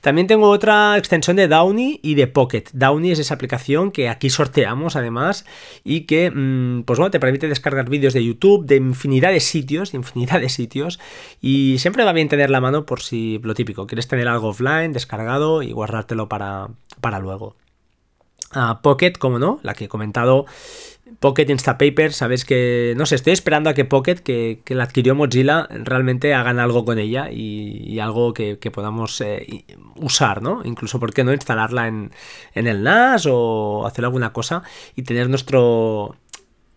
También 0.00 0.28
tengo 0.28 0.48
otra 0.48 0.96
extensión 0.96 1.34
de 1.34 1.48
Downy 1.48 1.98
y 2.00 2.14
de 2.14 2.28
Pocket. 2.28 2.62
Downy 2.72 3.10
es 3.10 3.18
esa 3.18 3.34
aplicación 3.34 3.90
que 3.90 4.08
aquí 4.08 4.30
sorteamos 4.30 4.94
además 4.94 5.44
y 5.82 6.02
que, 6.02 6.30
mm, 6.30 6.84
pues 6.84 7.00
bueno, 7.00 7.10
te 7.10 7.18
permite 7.18 7.48
descargar 7.48 7.90
vídeos 7.90 8.14
de 8.14 8.24
YouTube 8.24 8.64
de 8.64 8.76
infinidad 8.76 9.32
de 9.32 9.40
sitios, 9.40 9.92
infinidad 9.94 10.40
de 10.40 10.50
sitios 10.50 11.00
y 11.40 11.78
siempre 11.80 12.04
va 12.04 12.12
bien 12.12 12.28
tener 12.28 12.50
la 12.50 12.60
mano 12.60 12.86
por 12.86 13.02
si 13.02 13.40
lo 13.42 13.54
típico, 13.54 13.88
quieres 13.88 14.06
tener 14.06 14.28
algo 14.28 14.50
offline, 14.50 14.92
descargado 14.92 15.64
y 15.64 15.72
guardártelo 15.72 16.28
para, 16.28 16.68
para 17.00 17.18
luego. 17.18 17.56
Ah, 18.52 18.80
Pocket, 18.82 19.12
como 19.18 19.38
no, 19.38 19.60
la 19.62 19.74
que 19.74 19.86
he 19.86 19.88
comentado 19.88 20.46
Pocket 21.20 21.46
Instapaper, 21.48 22.12
sabes 22.12 22.44
que, 22.44 22.94
no 22.96 23.06
sé, 23.06 23.16
estoy 23.16 23.32
esperando 23.32 23.70
a 23.70 23.74
que 23.74 23.84
Pocket, 23.84 24.16
que, 24.16 24.62
la 24.68 24.84
adquirió 24.84 25.14
Mozilla, 25.14 25.66
realmente 25.70 26.34
hagan 26.34 26.58
algo 26.58 26.84
con 26.84 26.98
ella 26.98 27.30
y, 27.30 27.98
algo 27.98 28.34
que, 28.34 28.56
podamos 28.72 29.20
eh, 29.20 29.64
usar, 29.96 30.42
¿no? 30.42 30.62
Incluso, 30.64 31.00
¿por 31.00 31.12
qué 31.12 31.24
no 31.24 31.32
instalarla 31.32 31.88
en, 31.88 32.12
en, 32.54 32.66
el 32.66 32.82
NAS 32.82 33.26
o 33.28 33.86
hacer 33.86 34.04
alguna 34.04 34.32
cosa 34.32 34.62
y 34.94 35.02
tener 35.02 35.28
nuestro 35.28 36.16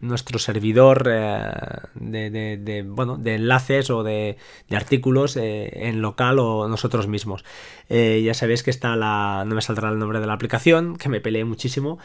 nuestro 0.02 0.40
servidor 0.40 1.08
eh, 1.10 1.52
de, 1.96 2.84
bueno, 2.88 3.18
de 3.18 3.36
enlaces 3.36 3.90
o 3.90 4.04
de, 4.04 4.38
artículos 4.72 5.38
eh, 5.38 5.88
en 5.88 6.02
local 6.02 6.40
o 6.40 6.68
nosotros 6.68 7.08
mismos. 7.08 7.46
Eh, 7.90 8.22
ya 8.26 8.34
sabéis 8.34 8.64
que 8.64 8.72
está 8.72 8.96
la. 8.96 9.44
No 9.46 9.56
me 9.56 9.62
saldrá 9.62 9.90
el 9.90 10.00
nombre 10.00 10.20
de 10.20 10.28
la 10.28 10.34
aplicación, 10.34 10.98
que 10.98 11.10
me 11.10 11.22
peleé 11.22 11.46
muchísimo 11.46 12.00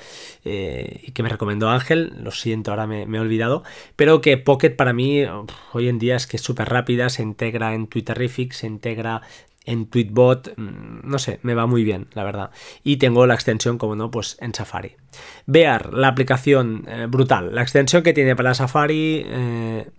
y 0.44 1.10
que 1.12 1.22
me 1.22 1.28
recomendó 1.28 1.70
Ángel. 1.70 2.12
Lo 2.22 2.30
siento, 2.30 2.70
ahora 2.70 2.86
me, 2.86 3.02
he 3.04 3.20
olvidado. 3.20 3.62
Pero 3.96 4.20
que 4.20 4.36
Pocket 4.36 4.70
para 4.70 4.92
mí 4.92 5.24
hoy 5.72 5.88
en 5.88 5.98
día 5.98 6.16
es 6.16 6.26
que 6.26 6.36
es 6.36 6.42
súper 6.42 6.68
rápida, 6.68 7.08
se 7.08 7.22
integra 7.22 7.74
en 7.74 7.86
Twitterific, 7.86 8.52
se 8.52 8.66
integra 8.66 9.22
en 9.66 9.86
Tweetbot, 9.86 10.56
mm, 10.56 11.00
no 11.02 11.18
sé, 11.18 11.40
me 11.42 11.54
va 11.54 11.66
muy 11.66 11.84
bien, 11.84 12.08
la 12.14 12.24
verdad. 12.24 12.50
Y 12.82 12.96
tengo 12.96 13.26
la 13.26 13.34
extensión, 13.34 13.76
como 13.76 13.96
no, 13.96 14.10
pues 14.10 14.38
en 14.40 14.54
Safari. 14.54 14.96
Bear, 15.44 15.92
la 15.92 16.08
aplicación 16.08 16.84
eh, 16.88 17.06
brutal. 17.08 17.54
La 17.54 17.62
extensión 17.62 18.02
que 18.02 18.14
tiene 18.14 18.36
para 18.36 18.54
Safari 18.54 19.24
eh, 19.26 19.90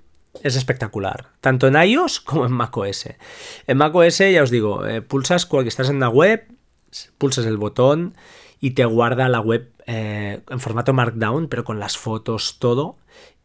es 0.41 0.55
espectacular, 0.55 1.27
tanto 1.41 1.67
en 1.67 1.75
iOS 1.75 2.21
como 2.21 2.45
en 2.45 2.53
macOS. 2.53 3.09
En 3.67 3.77
macOS, 3.77 4.17
ya 4.17 4.41
os 4.41 4.49
digo, 4.49 4.85
eh, 4.85 5.01
pulsas 5.01 5.45
cuando 5.45 5.67
estás 5.67 5.89
en 5.89 5.99
la 5.99 6.09
web, 6.09 6.47
pulsas 7.17 7.45
el 7.45 7.57
botón 7.57 8.15
y 8.59 8.71
te 8.71 8.85
guarda 8.85 9.29
la 9.29 9.39
web 9.39 9.71
en 9.85 10.59
formato 10.59 10.93
Markdown, 10.93 11.47
pero 11.47 11.63
con 11.63 11.79
las 11.79 11.97
fotos, 11.97 12.57
todo 12.59 12.97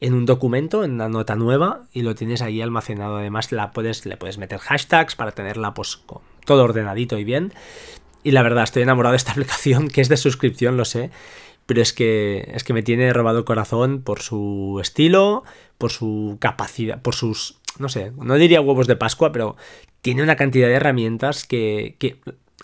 en 0.02 0.14
un 0.14 0.26
documento, 0.26 0.83
en 0.83 0.95
una 0.95 1.09
nota 1.09 1.37
nueva, 1.37 1.87
y 1.92 2.02
lo 2.02 2.16
tienes 2.16 2.42
ahí 2.42 2.61
almacenado. 2.61 3.19
Además, 3.19 3.52
la 3.52 3.71
puedes, 3.71 4.04
le 4.04 4.16
puedes 4.16 4.37
meter 4.37 4.59
hashtags 4.59 5.14
para 5.14 5.31
tenerla 5.31 5.75
pues, 5.75 6.02
todo 6.45 6.64
ordenadito 6.64 7.19
y 7.19 7.25
bien. 7.25 7.52
Y 8.25 8.33
la 8.33 8.42
verdad, 8.42 8.64
estoy 8.64 8.83
enamorado 8.83 9.12
de 9.12 9.19
esta 9.19 9.31
aplicación, 9.33 9.87
que 9.87 10.00
es 10.00 10.09
de 10.09 10.16
suscripción, 10.16 10.76
lo 10.76 10.85
sé. 10.85 11.11
Pero 11.66 11.81
es 11.81 11.92
que, 11.92 12.50
es 12.52 12.64
que 12.64 12.73
me 12.73 12.83
tiene 12.83 13.12
robado 13.12 13.38
el 13.38 13.45
corazón 13.45 14.02
por 14.02 14.21
su 14.21 14.81
estilo, 14.83 15.45
por 15.78 15.92
su 15.92 16.37
capacidad, 16.40 17.00
por 17.00 17.14
sus, 17.14 17.61
no 17.78 17.88
sé, 17.88 18.11
no 18.16 18.35
diría 18.35 18.61
huevos 18.61 18.88
de 18.88 18.97
Pascua, 18.97 19.31
pero 19.31 19.57
tiene 20.00 20.25
una 20.25 20.35
cantidad 20.35 20.66
de 20.66 20.75
herramientas 20.75 21.45
que, 21.47 21.95
que 22.00 22.16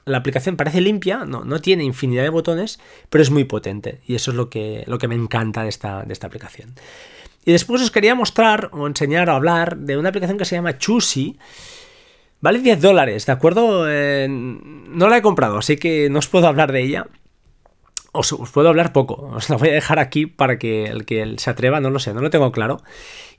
la 0.08 0.18
aplicación 0.18 0.56
parece 0.56 0.80
limpia, 0.80 1.24
no, 1.24 1.44
no, 1.44 1.60
tiene 1.60 1.84
infinidad 1.84 2.22
de 2.22 2.30
botones, 2.30 2.80
pero 3.10 3.22
es 3.22 3.30
muy 3.30 3.44
potente. 3.44 4.00
Y 4.06 4.14
eso 4.14 4.30
es 4.30 4.36
lo 4.36 4.50
que, 4.50 4.84
lo 4.86 4.98
que 4.98 5.08
me 5.08 5.14
encanta 5.14 5.62
de 5.62 5.68
esta, 5.68 6.02
de 6.02 6.12
esta 6.12 6.26
aplicación. 6.26 6.74
Y 7.44 7.52
después 7.52 7.80
os 7.80 7.90
quería 7.90 8.14
mostrar 8.14 8.70
o 8.72 8.86
enseñar 8.86 9.30
o 9.30 9.32
hablar 9.32 9.76
de 9.76 9.96
una 9.96 10.10
aplicación 10.10 10.38
que 10.38 10.44
se 10.44 10.56
llama 10.56 10.78
Chusi. 10.78 11.38
Vale 12.40 12.60
10 12.60 12.80
dólares, 12.80 13.26
¿de 13.26 13.32
acuerdo? 13.32 13.86
no 13.86 15.08
la 15.08 15.16
he 15.16 15.22
comprado, 15.22 15.58
así 15.58 15.76
que 15.76 16.08
no 16.10 16.18
os 16.18 16.28
puedo 16.28 16.46
hablar 16.46 16.72
de 16.72 16.82
ella. 16.82 17.06
Os, 18.18 18.34
puedo 18.52 18.68
hablar 18.68 18.92
poco, 18.92 19.30
os 19.34 19.48
la 19.48 19.56
voy 19.56 19.68
a 19.68 19.72
dejar 19.72 19.98
aquí 19.98 20.26
para 20.26 20.58
que 20.58 20.86
el 20.86 21.04
que 21.04 21.34
se 21.38 21.50
atreva, 21.50 21.80
no 21.80 21.90
lo 21.90 21.98
sé, 21.98 22.12
no 22.14 22.20
lo 22.20 22.30
tengo 22.30 22.50
claro. 22.52 22.82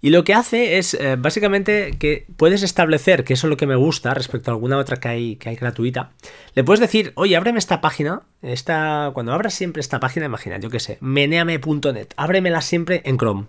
Y 0.01 0.11
lo 0.11 0.23
que 0.23 0.33
hace 0.33 0.77
es 0.77 0.93
eh, 0.93 1.17
básicamente 1.17 1.97
que 1.99 2.25
puedes 2.37 2.63
establecer, 2.63 3.25
que 3.25 3.33
eso 3.33 3.47
es 3.47 3.49
lo 3.49 3.57
que 3.57 3.67
me 3.67 3.75
gusta 3.75 4.13
respecto 4.13 4.49
a 4.49 4.53
alguna 4.53 4.77
otra 4.77 4.97
que 4.97 5.09
hay, 5.09 5.35
que 5.35 5.49
hay 5.49 5.55
gratuita, 5.57 6.11
le 6.55 6.63
puedes 6.63 6.79
decir, 6.79 7.11
oye, 7.15 7.35
ábreme 7.35 7.59
esta 7.59 7.81
página, 7.81 8.21
esta, 8.41 9.11
cuando 9.13 9.33
abras 9.33 9.53
siempre 9.53 9.81
esta 9.81 9.99
página, 9.99 10.25
imagina, 10.25 10.57
yo 10.57 10.69
qué 10.69 10.79
sé, 10.79 10.97
meneame.net, 11.01 12.07
ábremela 12.15 12.61
siempre 12.61 13.01
en 13.03 13.17
Chrome 13.17 13.47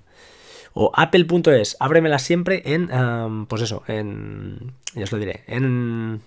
o 0.72 0.90
apple.es, 0.94 1.76
ábremela 1.80 2.18
siempre 2.18 2.62
en, 2.64 3.46
pues 3.46 3.62
eso, 3.62 3.82
en, 3.86 4.72
ya 4.94 5.04
os 5.04 5.12
lo 5.12 5.18
diré, 5.18 5.44
en, 5.46 6.20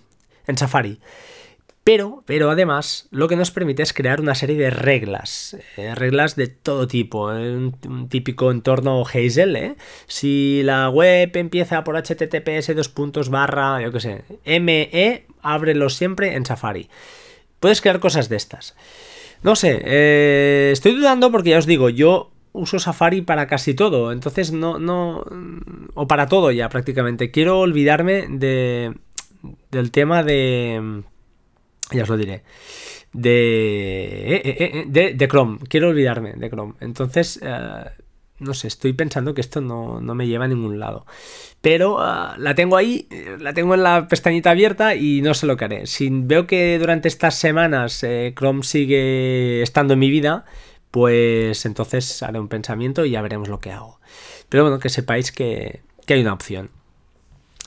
en 0.46 0.58
Safari. 0.58 1.00
Pero, 1.84 2.22
pero 2.24 2.50
además, 2.50 3.08
lo 3.10 3.28
que 3.28 3.36
nos 3.36 3.50
permite 3.50 3.82
es 3.82 3.92
crear 3.92 4.18
una 4.18 4.34
serie 4.34 4.56
de 4.56 4.70
reglas, 4.70 5.54
eh, 5.76 5.94
reglas 5.94 6.34
de 6.34 6.46
todo 6.46 6.88
tipo, 6.88 7.26
un, 7.26 8.08
típico 8.08 8.50
entorno 8.50 9.02
Hazel, 9.02 9.54
¿eh? 9.54 9.76
Si 10.06 10.62
la 10.64 10.88
web 10.88 11.30
empieza 11.36 11.84
por 11.84 12.02
https 12.02 12.74
dos 12.74 12.88
puntos 12.88 13.28
barra, 13.28 13.82
yo 13.82 13.92
qué 13.92 14.00
sé, 14.00 14.24
me, 14.60 15.26
ábrelo 15.42 15.90
siempre 15.90 16.34
en 16.36 16.46
Safari. 16.46 16.88
Puedes 17.60 17.82
crear 17.82 18.00
cosas 18.00 18.30
de 18.30 18.36
estas. 18.36 18.74
No 19.42 19.54
sé, 19.54 19.82
eh, 19.84 20.70
estoy 20.72 20.94
dudando 20.94 21.30
porque 21.30 21.50
ya 21.50 21.58
os 21.58 21.66
digo, 21.66 21.90
yo 21.90 22.30
uso 22.52 22.78
Safari 22.78 23.20
para 23.20 23.46
casi 23.46 23.74
todo, 23.74 24.10
entonces 24.10 24.52
no, 24.52 24.78
no, 24.78 25.26
o 25.92 26.08
para 26.08 26.28
todo 26.28 26.50
ya 26.50 26.70
prácticamente. 26.70 27.30
Quiero 27.30 27.58
olvidarme 27.58 28.26
de, 28.30 28.94
del 29.70 29.90
tema 29.90 30.22
de, 30.22 31.02
ya 31.94 32.02
os 32.02 32.08
lo 32.08 32.16
diré, 32.16 32.42
de, 33.12 34.36
eh, 34.36 34.42
eh, 34.44 34.84
eh, 34.96 35.14
de, 35.14 35.28
Chrome. 35.28 35.58
Quiero 35.68 35.88
olvidarme 35.88 36.34
de 36.34 36.50
Chrome. 36.50 36.74
Entonces, 36.80 37.40
no 38.38 38.54
sé, 38.54 38.68
estoy 38.68 38.92
pensando 38.92 39.34
que 39.34 39.40
esto 39.40 39.60
no, 39.60 40.00
me 40.00 40.26
lleva 40.26 40.44
a 40.44 40.48
ningún 40.48 40.78
lado. 40.78 41.06
Pero 41.60 41.98
la 42.36 42.54
tengo 42.54 42.76
ahí, 42.76 43.08
la 43.38 43.54
tengo 43.54 43.74
en 43.74 43.82
la 43.82 44.08
pestañita 44.08 44.50
abierta 44.50 44.94
y 44.94 45.22
no 45.22 45.32
sé 45.34 45.46
lo 45.46 45.56
que 45.56 45.64
haré. 45.64 45.86
Si 45.86 46.08
veo 46.10 46.46
que 46.46 46.78
durante 46.78 47.08
estas 47.08 47.36
semanas 47.36 48.04
Chrome 48.36 48.62
sigue 48.62 49.62
estando 49.62 49.94
en 49.94 50.00
mi 50.00 50.10
vida, 50.10 50.44
pues 50.90 51.66
entonces 51.66 52.22
haré 52.22 52.38
un 52.38 52.48
pensamiento 52.48 53.04
y 53.04 53.10
ya 53.10 53.22
veremos 53.22 53.48
lo 53.48 53.60
que 53.60 53.72
hago. 53.72 53.98
Pero 54.48 54.62
bueno, 54.62 54.78
que 54.78 54.88
sepáis 54.88 55.32
que, 55.32 55.80
hay 56.06 56.20
una 56.20 56.32
opción. 56.32 56.70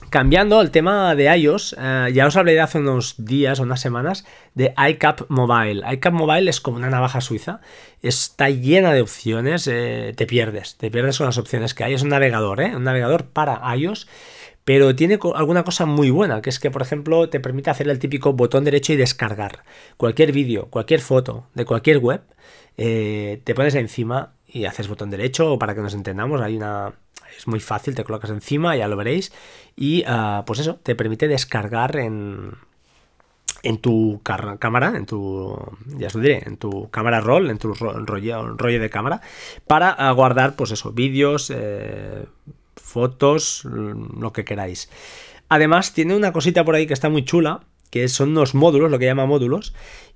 Cambiando 0.09 0.61
el 0.61 0.71
tema 0.71 1.15
de 1.15 1.25
iOS, 1.37 1.75
eh, 1.77 2.11
ya 2.13 2.27
os 2.27 2.37
hablé 2.37 2.53
de 2.53 2.61
hace 2.61 2.79
unos 2.79 3.15
días 3.17 3.59
o 3.59 3.63
unas 3.63 3.81
semanas 3.81 4.25
de 4.53 4.73
iCap 4.89 5.23
Mobile. 5.27 5.83
iCap 5.95 6.13
Mobile 6.13 6.49
es 6.49 6.61
como 6.61 6.77
una 6.77 6.89
navaja 6.89 7.19
suiza, 7.19 7.59
está 8.01 8.49
llena 8.49 8.93
de 8.93 9.01
opciones, 9.01 9.67
eh, 9.67 10.13
te 10.15 10.25
pierdes, 10.25 10.77
te 10.77 10.89
pierdes 10.89 11.17
con 11.17 11.25
las 11.25 11.37
opciones 11.37 11.73
que 11.73 11.83
hay. 11.83 11.93
Es 11.93 12.03
un 12.03 12.09
navegador, 12.09 12.61
¿eh? 12.61 12.73
un 12.73 12.85
navegador 12.85 13.25
para 13.25 13.61
iOS, 13.75 14.07
pero 14.67 14.93
tiene 14.93 15.17
alguna 15.33 15.63
cosa 15.63 15.85
muy 15.85 16.09
buena, 16.09 16.41
que 16.41 16.49
es 16.49 16.59
que, 16.59 16.69
por 16.69 16.81
ejemplo, 16.81 17.29
te 17.29 17.39
permite 17.39 17.69
hacer 17.69 17.87
el 17.87 17.99
típico 17.99 18.33
botón 18.33 18.65
derecho 18.65 18.91
y 18.91 18.97
descargar 18.97 19.63
cualquier 19.95 20.33
vídeo, 20.33 20.67
cualquier 20.69 20.99
foto 20.99 21.47
de 21.53 21.63
cualquier 21.63 21.99
web 21.99 22.21
eh, 22.75 23.39
te 23.45 23.55
pones 23.55 23.75
encima 23.75 24.33
y 24.45 24.65
haces 24.65 24.89
botón 24.89 25.09
derecho 25.09 25.53
o 25.53 25.57
para 25.57 25.73
que 25.73 25.79
nos 25.79 25.93
entendamos, 25.93 26.41
hay 26.41 26.57
una... 26.57 26.95
Es 27.37 27.47
muy 27.47 27.61
fácil, 27.61 27.95
te 27.95 28.03
colocas 28.03 28.29
encima, 28.29 28.75
ya 28.75 28.89
lo 28.89 28.97
veréis. 28.97 29.31
Y 29.77 30.03
ah, 30.05 30.43
pues 30.45 30.59
eso, 30.59 30.75
te 30.83 30.95
permite 30.95 31.29
descargar 31.29 31.95
en, 31.95 32.51
en 33.63 33.77
tu 33.77 34.19
cámara, 34.21 34.97
en 34.97 35.05
tu, 35.05 35.57
ya 35.97 36.07
os 36.07 36.15
lo 36.15 36.21
diré, 36.21 36.43
en 36.45 36.57
tu 36.57 36.89
cámara 36.89 37.21
roll, 37.21 37.49
en 37.49 37.57
tu 37.57 37.73
rollo, 37.73 38.57
rollo 38.57 38.81
de 38.81 38.89
cámara, 38.89 39.21
para 39.65 39.91
ah, 39.91 40.11
guardar, 40.11 40.57
pues 40.57 40.71
eso, 40.71 40.91
vídeos, 40.91 41.53
eh, 41.55 42.25
fotos, 42.77 43.63
lo 43.65 44.33
que 44.33 44.45
queráis. 44.45 44.89
Además, 45.49 45.93
tiene 45.93 46.15
una 46.15 46.33
cosita 46.33 46.65
por 46.65 46.75
ahí 46.75 46.87
que 46.87 46.93
está 46.93 47.09
muy 47.09 47.23
chula, 47.23 47.61
que 47.89 48.07
son 48.07 48.29
unos 48.29 48.53
módulos, 48.53 48.91
lo 48.91 48.99
que 48.99 49.05
llama 49.05 49.25
módulos, 49.25 49.73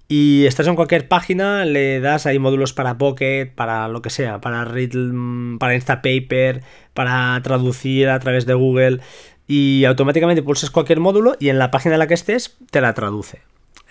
y 0.07 0.45
estás 0.45 0.67
en 0.67 0.75
cualquier 0.75 1.07
página, 1.07 1.63
le 1.63 2.01
das 2.01 2.25
ahí 2.25 2.37
módulos 2.37 2.73
para 2.73 2.97
Pocket, 2.97 3.53
para 3.55 3.87
lo 3.87 4.01
que 4.01 4.09
sea, 4.09 4.41
para 4.41 4.65
Riddle, 4.65 5.57
para 5.57 5.73
Instapaper, 5.73 6.63
para 6.93 7.39
traducir 7.41 8.09
a 8.09 8.19
través 8.19 8.45
de 8.45 8.53
Google. 8.53 8.99
Y 9.47 9.85
automáticamente 9.85 10.43
pulsas 10.43 10.69
cualquier 10.69 10.99
módulo 10.99 11.37
y 11.39 11.47
en 11.47 11.59
la 11.59 11.71
página 11.71 11.95
en 11.95 11.99
la 11.99 12.07
que 12.07 12.13
estés 12.13 12.57
te 12.71 12.81
la 12.81 12.93
traduce. 12.93 13.39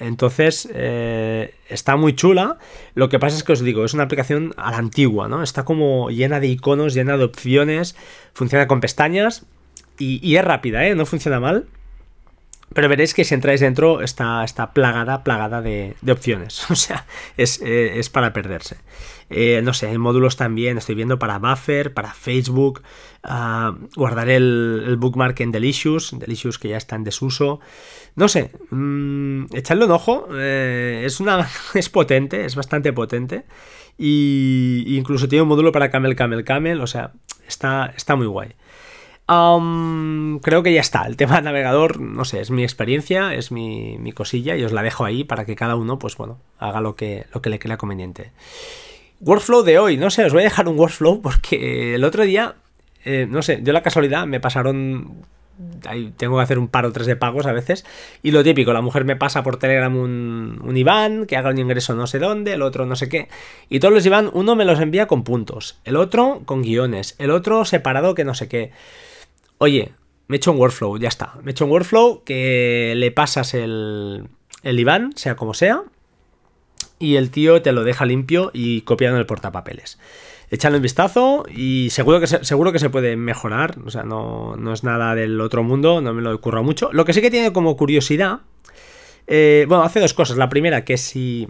Entonces, 0.00 0.68
eh, 0.74 1.54
está 1.68 1.96
muy 1.96 2.14
chula. 2.14 2.58
Lo 2.94 3.08
que 3.08 3.18
pasa 3.18 3.36
es 3.36 3.44
que 3.44 3.52
os 3.52 3.60
digo, 3.60 3.84
es 3.84 3.94
una 3.94 4.04
aplicación 4.04 4.54
a 4.56 4.72
la 4.72 4.78
antigua, 4.78 5.28
¿no? 5.28 5.42
Está 5.42 5.64
como 5.64 6.10
llena 6.10 6.40
de 6.40 6.48
iconos, 6.48 6.94
llena 6.94 7.16
de 7.16 7.24
opciones, 7.24 7.94
funciona 8.32 8.66
con 8.66 8.80
pestañas 8.80 9.46
y, 9.98 10.26
y 10.26 10.36
es 10.36 10.44
rápida, 10.44 10.86
¿eh? 10.86 10.94
No 10.94 11.06
funciona 11.06 11.38
mal. 11.38 11.66
Pero 12.72 12.88
veréis 12.88 13.14
que 13.14 13.24
si 13.24 13.34
entráis 13.34 13.60
dentro 13.60 14.00
está, 14.00 14.44
está 14.44 14.72
plagada, 14.72 15.24
plagada 15.24 15.60
de, 15.60 15.96
opciones. 16.08 16.64
O 16.70 16.76
sea, 16.76 17.06
es, 17.36 17.60
eh, 17.64 18.00
para 18.12 18.32
perderse. 18.32 18.76
Eh, 19.28 19.60
no 19.62 19.74
sé, 19.74 19.88
hay 19.88 19.98
módulos 19.98 20.36
también, 20.36 20.78
estoy 20.78 20.94
viendo 20.94 21.18
para 21.18 21.38
Buffer, 21.38 21.92
para 21.92 22.14
Facebook. 22.14 22.82
Ah, 23.22 23.76
guardaré 23.96 24.36
el, 24.36 24.96
bookmark 24.98 25.40
en 25.40 25.52
Delicious, 25.52 26.16
Delicious 26.18 26.58
que 26.58 26.68
ya 26.68 26.76
está 26.76 26.96
en 26.96 27.04
desuso. 27.04 27.60
No 28.14 28.28
sé, 28.28 28.52
mmm, 28.70 29.46
echadle 29.52 29.86
un 29.86 29.90
ojo. 29.90 30.28
Eh, 30.32 31.02
es, 31.04 31.18
una, 31.20 31.48
es 31.74 31.88
potente, 31.88 32.44
es 32.44 32.54
bastante 32.54 32.92
potente. 32.92 33.44
Y 33.98 34.96
incluso 34.96 35.28
tiene 35.28 35.42
un 35.42 35.48
módulo 35.48 35.72
para 35.72 35.90
Camel, 35.90 36.16
Camel, 36.16 36.44
Camel. 36.44 36.80
O 36.80 36.86
sea, 36.86 37.12
está, 37.46 37.92
está 37.96 38.14
muy 38.16 38.26
guay 38.26 38.54
creo 40.40 40.62
que 40.62 40.72
ya 40.72 40.80
está. 40.80 41.06
El 41.06 41.16
tema 41.16 41.36
del 41.36 41.44
navegador, 41.44 42.00
no 42.00 42.24
sé, 42.24 42.40
es 42.40 42.50
mi 42.50 42.62
experiencia, 42.62 43.34
es 43.34 43.52
mi, 43.52 44.12
cosilla 44.12 44.56
y 44.56 44.64
os 44.64 44.72
la 44.72 44.82
dejo 44.82 45.04
ahí 45.04 45.24
para 45.24 45.44
que 45.44 45.54
cada 45.54 45.76
uno, 45.76 45.98
pues 45.98 46.16
bueno, 46.16 46.38
haga 46.58 46.80
lo 46.80 46.96
que, 46.96 47.26
lo 47.32 47.40
que 47.40 47.50
le 47.50 47.58
crea 47.58 47.76
conveniente. 47.76 48.32
Workflow 49.20 49.62
de 49.62 49.78
hoy, 49.78 49.96
no 49.96 50.10
sé, 50.10 50.24
os 50.24 50.32
voy 50.32 50.42
a 50.42 50.44
dejar 50.44 50.68
un 50.68 50.78
workflow 50.78 51.20
porque 51.20 51.94
el 51.94 52.04
otro 52.04 52.24
día, 52.24 52.54
eh, 53.04 53.26
no 53.28 53.42
sé, 53.42 53.56
dio 53.56 53.72
la 53.72 53.82
casualidad, 53.82 54.26
me 54.26 54.40
pasaron 54.40 55.24
tengo 56.16 56.36
que 56.36 56.42
hacer 56.42 56.58
un 56.58 56.68
par 56.68 56.86
o 56.86 56.92
tres 56.92 57.06
de 57.06 57.16
pagos 57.16 57.46
a 57.46 57.52
veces. 57.52 57.84
Y 58.22 58.30
lo 58.30 58.42
típico, 58.42 58.72
la 58.72 58.80
mujer 58.80 59.04
me 59.04 59.16
pasa 59.16 59.42
por 59.42 59.58
Telegram 59.58 59.94
un, 59.94 60.60
un 60.64 60.76
IBAN, 60.76 61.26
que 61.26 61.36
haga 61.36 61.50
un 61.50 61.58
ingreso 61.58 61.94
no 61.94 62.06
sé 62.06 62.18
dónde, 62.18 62.54
el 62.54 62.62
otro 62.62 62.86
no 62.86 62.96
sé 62.96 63.08
qué. 63.08 63.28
Y 63.68 63.78
todos 63.78 63.92
los 63.92 64.06
IBAN, 64.06 64.30
uno 64.32 64.56
me 64.56 64.64
los 64.64 64.80
envía 64.80 65.06
con 65.06 65.22
puntos, 65.22 65.78
el 65.84 65.96
otro 65.96 66.42
con 66.46 66.62
guiones, 66.62 67.14
el 67.18 67.30
otro 67.30 67.64
separado 67.64 68.14
que 68.14 68.24
no 68.24 68.34
sé 68.34 68.48
qué. 68.48 68.72
Oye, 69.62 69.92
me 70.26 70.36
he 70.36 70.38
hecho 70.38 70.52
un 70.52 70.58
workflow, 70.58 70.98
ya 70.98 71.08
está. 71.08 71.34
Me 71.42 71.50
he 71.50 71.52
hecho 71.52 71.66
un 71.66 71.70
workflow 71.70 72.24
que 72.24 72.94
le 72.96 73.10
pasas 73.10 73.54
el, 73.54 74.28
el 74.62 74.80
IBAN, 74.80 75.12
sea 75.16 75.36
como 75.36 75.54
sea, 75.54 75.82
y 76.98 77.16
el 77.16 77.30
tío 77.30 77.62
te 77.62 77.72
lo 77.72 77.84
deja 77.84 78.06
limpio 78.06 78.50
y 78.54 78.80
copiado 78.82 79.16
en 79.16 79.20
el 79.20 79.26
portapapeles 79.26 79.98
échale 80.50 80.76
un 80.76 80.82
vistazo 80.82 81.44
y 81.48 81.88
seguro 81.90 82.20
que 82.20 82.26
se, 82.26 82.44
seguro 82.44 82.72
que 82.72 82.78
se 82.78 82.90
puede 82.90 83.16
mejorar. 83.16 83.76
O 83.84 83.90
sea, 83.90 84.02
no, 84.02 84.56
no 84.56 84.72
es 84.72 84.84
nada 84.84 85.14
del 85.14 85.40
otro 85.40 85.62
mundo, 85.62 86.00
no 86.00 86.12
me 86.12 86.22
lo 86.22 86.34
ocurra 86.34 86.62
mucho. 86.62 86.90
Lo 86.92 87.04
que 87.04 87.12
sí 87.12 87.20
que 87.20 87.30
tiene 87.30 87.52
como 87.52 87.76
curiosidad. 87.76 88.40
Eh, 89.26 89.64
bueno, 89.68 89.84
hace 89.84 90.00
dos 90.00 90.12
cosas. 90.12 90.36
La 90.36 90.48
primera, 90.48 90.84
que 90.84 90.96
si 90.96 91.48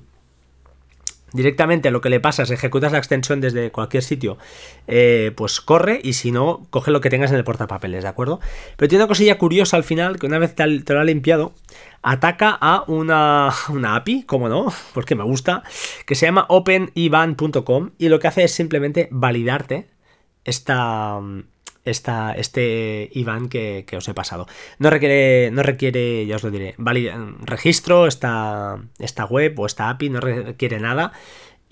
directamente 1.32 1.90
lo 1.90 2.00
que 2.00 2.10
le 2.10 2.20
pasa 2.20 2.42
es 2.42 2.50
ejecutas 2.50 2.92
la 2.92 2.98
extensión 2.98 3.40
desde 3.40 3.70
cualquier 3.70 4.02
sitio, 4.02 4.38
eh, 4.86 5.32
pues 5.36 5.60
corre 5.60 6.00
y 6.02 6.14
si 6.14 6.32
no, 6.32 6.66
coge 6.70 6.90
lo 6.90 7.00
que 7.00 7.10
tengas 7.10 7.30
en 7.30 7.36
el 7.36 7.44
portapapeles, 7.44 8.02
¿de 8.02 8.08
acuerdo? 8.08 8.40
Pero 8.76 8.88
tiene 8.88 9.04
una 9.04 9.08
cosilla 9.08 9.38
curiosa 9.38 9.76
al 9.76 9.84
final, 9.84 10.18
que 10.18 10.26
una 10.26 10.38
vez 10.38 10.54
te, 10.54 10.66
lo 10.66 11.00
ha 11.00 11.04
limpiado, 11.04 11.54
ataca 12.02 12.56
a 12.60 12.84
una, 12.86 13.50
una, 13.68 13.96
API, 13.96 14.24
como 14.24 14.48
no, 14.48 14.72
porque 14.94 15.14
me 15.14 15.24
gusta, 15.24 15.62
que 16.06 16.14
se 16.14 16.26
llama 16.26 16.46
openivan.com 16.48 17.90
y 17.98 18.08
lo 18.08 18.18
que 18.18 18.28
hace 18.28 18.44
es 18.44 18.52
simplemente 18.52 19.08
validarte 19.10 19.88
esta 20.44 21.20
esta, 21.84 22.32
este 22.32 23.08
IBAN 23.12 23.48
que, 23.48 23.84
os 23.96 24.08
he 24.08 24.14
pasado. 24.14 24.46
No 24.78 24.90
requiere, 24.90 25.50
no 25.50 25.62
requiere, 25.62 26.26
ya 26.26 26.36
os 26.36 26.42
lo 26.42 26.50
diré, 26.50 26.74
registro, 27.42 28.06
esta, 28.06 28.82
esta 28.98 29.24
web 29.24 29.58
o 29.58 29.66
esta 29.66 29.88
API 29.88 30.10
no 30.10 30.20
requiere 30.20 30.78
nada. 30.80 31.12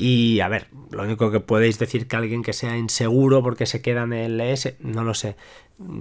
Y 0.00 0.38
a 0.38 0.48
ver, 0.48 0.68
lo 0.92 1.02
único 1.02 1.32
que 1.32 1.40
podéis 1.40 1.80
decir 1.80 2.06
que 2.06 2.14
alguien 2.14 2.44
que 2.44 2.52
sea 2.52 2.76
inseguro 2.76 3.42
porque 3.42 3.66
se 3.66 3.82
queda 3.82 4.04
en 4.04 4.12
el 4.12 4.40
ES, 4.40 4.76
no 4.78 5.02
lo 5.02 5.12
sé. 5.12 5.34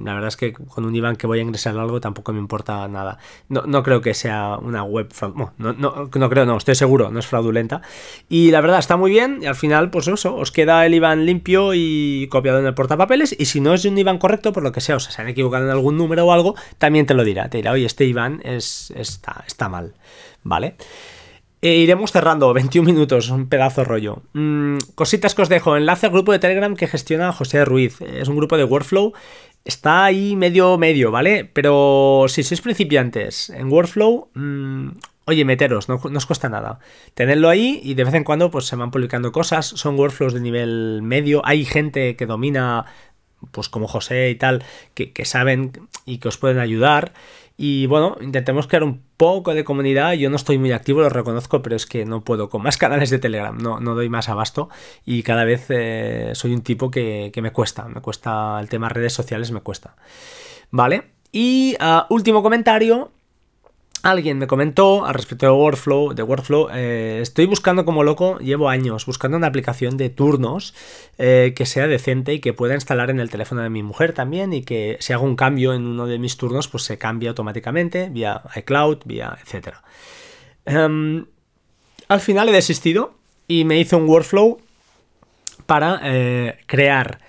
La 0.03 0.13
verdad 0.13 0.27
es 0.27 0.37
que 0.37 0.53
con 0.53 0.85
un 0.85 0.95
IBAN 0.95 1.15
que 1.15 1.25
voy 1.25 1.39
a 1.39 1.41
ingresar 1.41 1.75
algo 1.75 1.99
tampoco 1.99 2.31
me 2.31 2.37
importa 2.37 2.87
nada. 2.87 3.17
No, 3.49 3.63
no 3.63 3.81
creo 3.81 3.99
que 4.01 4.13
sea 4.13 4.59
una 4.61 4.83
web 4.83 5.11
no, 5.35 5.53
no, 5.57 5.73
no, 6.13 6.29
creo, 6.29 6.45
no, 6.45 6.57
estoy 6.57 6.75
seguro, 6.75 7.09
no 7.09 7.17
es 7.17 7.25
fraudulenta. 7.25 7.81
Y 8.29 8.51
la 8.51 8.61
verdad 8.61 8.77
está 8.77 8.97
muy 8.97 9.09
bien 9.09 9.39
y 9.41 9.47
al 9.47 9.55
final, 9.55 9.89
pues 9.89 10.07
eso, 10.07 10.35
os 10.35 10.51
queda 10.51 10.85
el 10.85 10.93
IBAN 10.93 11.25
limpio 11.25 11.73
y 11.73 12.27
copiado 12.29 12.59
en 12.59 12.67
el 12.67 12.75
portapapeles. 12.75 13.35
Y 13.39 13.45
si 13.45 13.61
no 13.61 13.73
es 13.73 13.83
un 13.85 13.97
IBAN 13.97 14.19
correcto, 14.19 14.53
por 14.53 14.61
lo 14.61 14.71
que 14.71 14.81
sea, 14.81 14.97
o 14.97 14.99
sea, 14.99 15.11
se 15.11 15.23
han 15.23 15.27
equivocado 15.27 15.65
en 15.65 15.71
algún 15.71 15.97
número 15.97 16.23
o 16.27 16.31
algo, 16.31 16.53
también 16.77 17.07
te 17.07 17.15
lo 17.15 17.23
dirá. 17.23 17.49
Te 17.49 17.57
dirá, 17.57 17.71
oye, 17.71 17.85
este 17.85 18.05
IBAN 18.05 18.41
es, 18.43 18.93
está, 18.95 19.43
está 19.47 19.69
mal. 19.69 19.95
¿Vale? 20.43 20.75
E 21.61 21.77
iremos 21.77 22.11
cerrando, 22.11 22.53
21 22.57 22.85
minutos, 22.85 23.29
un 23.29 23.49
pedazo 23.49 23.83
rollo. 23.83 24.23
Mm, 24.33 24.77
cositas 24.95 25.33
que 25.33 25.41
os 25.41 25.49
dejo. 25.49 25.75
Enlace 25.75 26.05
al 26.05 26.11
grupo 26.11 26.31
de 26.31 26.39
Telegram 26.39 26.75
que 26.75 26.87
gestiona 26.87 27.33
José 27.33 27.65
Ruiz. 27.65 28.01
Es 28.01 28.27
un 28.27 28.37
grupo 28.37 28.57
de 28.57 28.63
workflow. 28.63 29.13
Está 29.65 30.05
ahí 30.05 30.35
medio 30.35 30.77
medio, 30.77 31.11
¿vale? 31.11 31.43
Pero 31.43 32.25
si 32.29 32.43
sois 32.43 32.61
principiantes 32.61 33.49
en 33.49 33.67
workflow, 33.67 34.29
mm, 34.33 34.87
oye, 35.25 35.43
meteros, 35.43 35.89
no, 35.89 35.95
os 35.95 36.25
cuesta 36.25 36.47
nada. 36.47 36.79
Tenedlo 37.15 37.49
ahí 37.49 37.81
y 37.83 37.95
de 37.95 38.05
vez 38.05 38.13
en 38.13 38.23
cuando 38.23 38.49
pues 38.49 38.65
se 38.65 38.77
van 38.77 38.91
publicando 38.91 39.31
cosas. 39.31 39.65
Son 39.65 39.97
workflows 39.99 40.33
de 40.33 40.39
nivel 40.39 41.01
medio. 41.01 41.41
Hay 41.43 41.65
gente 41.65 42.15
que 42.15 42.25
domina, 42.25 42.85
pues 43.51 43.67
como 43.67 43.87
José 43.87 44.29
y 44.29 44.35
tal, 44.35 44.63
que, 44.93 45.11
que 45.11 45.25
saben 45.25 45.73
y 46.05 46.19
que 46.19 46.29
os 46.29 46.37
pueden 46.37 46.59
ayudar. 46.59 47.11
Y 47.59 47.87
bueno, 47.87 48.17
intentemos 48.21 48.67
crear 48.67 48.83
un 48.83 49.01
poco 49.17 49.55
de 49.55 49.63
comunidad. 49.63 50.13
Yo 50.13 50.29
no 50.29 50.35
estoy 50.35 50.59
muy 50.59 50.71
activo, 50.71 51.01
lo 51.01 51.09
reconozco, 51.09 51.63
pero 51.63 51.75
es 51.75 51.87
que 51.87 52.05
no 52.05 52.23
puedo. 52.23 52.49
Con 52.49 52.61
más 52.61 52.77
canales 52.77 53.09
de 53.09 53.17
Telegram 53.17 53.57
no, 53.57 53.79
no 53.79 53.95
doy 53.95 54.09
más 54.09 54.29
abasto. 54.29 54.69
Y 55.03 55.23
cada 55.23 55.43
vez 55.43 55.65
eh, 55.69 56.31
soy 56.33 56.53
un 56.53 56.61
tipo 56.61 56.91
que, 56.91 57.31
me 57.41 57.51
cuesta. 57.51 57.87
Me 57.87 57.99
cuesta 57.99 58.59
el 58.59 58.69
tema 58.69 58.89
redes 58.89 59.13
sociales, 59.13 59.51
me 59.51 59.61
cuesta. 59.61 59.95
¿Vale? 60.69 61.09
Y 61.31 61.75
ah, 61.79 62.05
último 62.11 62.43
comentario. 62.43 63.11
Alguien 64.03 64.37
me 64.37 64.47
comentó 64.47 65.05
al 65.05 65.15
respecto 65.15 65.47
de 65.47 65.51
Workflow, 65.51 66.13
de 66.13 66.23
Workflow, 66.23 66.69
eh, 66.71 67.19
estoy 67.21 67.45
buscando 67.45 67.83
como 67.83 68.03
loco, 68.03 68.37
llevo 68.37 68.69
años 68.69 69.05
buscando 69.05 69.37
una 69.37 69.47
aplicación 69.47 69.97
de 69.97 70.09
turnos 70.09 70.75
eh, 71.17 71.53
que 71.55 71.65
sea 71.65 71.87
decente 71.87 72.33
y 72.33 72.39
que 72.39 72.53
pueda 72.53 72.75
instalar 72.75 73.09
en 73.09 73.19
el 73.19 73.29
teléfono 73.29 73.61
de 73.61 73.69
mi 73.69 73.81
mujer 73.81 74.13
también 74.13 74.53
y 74.53 74.61
que 74.61 74.97
si 74.99 75.13
hago 75.13 75.25
un 75.25 75.35
cambio 75.35 75.73
en 75.73 75.85
uno 75.85 76.05
de 76.05 76.19
mis 76.19 76.37
turnos, 76.37 76.67
pues 76.67 76.83
se 76.83 76.97
cambie 76.97 77.29
automáticamente 77.29 78.09
vía 78.09 78.43
iCloud, 78.55 78.99
vía 79.05 79.37
etcétera. 79.41 79.81
Em, 80.65 81.25
al 82.07 82.19
final 82.19 82.49
he 82.49 82.51
desistido 82.51 83.15
y 83.47 83.65
me 83.65 83.79
hice 83.79 83.95
un 83.95 84.07
workflow 84.07 84.59
para 85.65 85.99
eh, 86.03 86.59
crear 86.67 87.19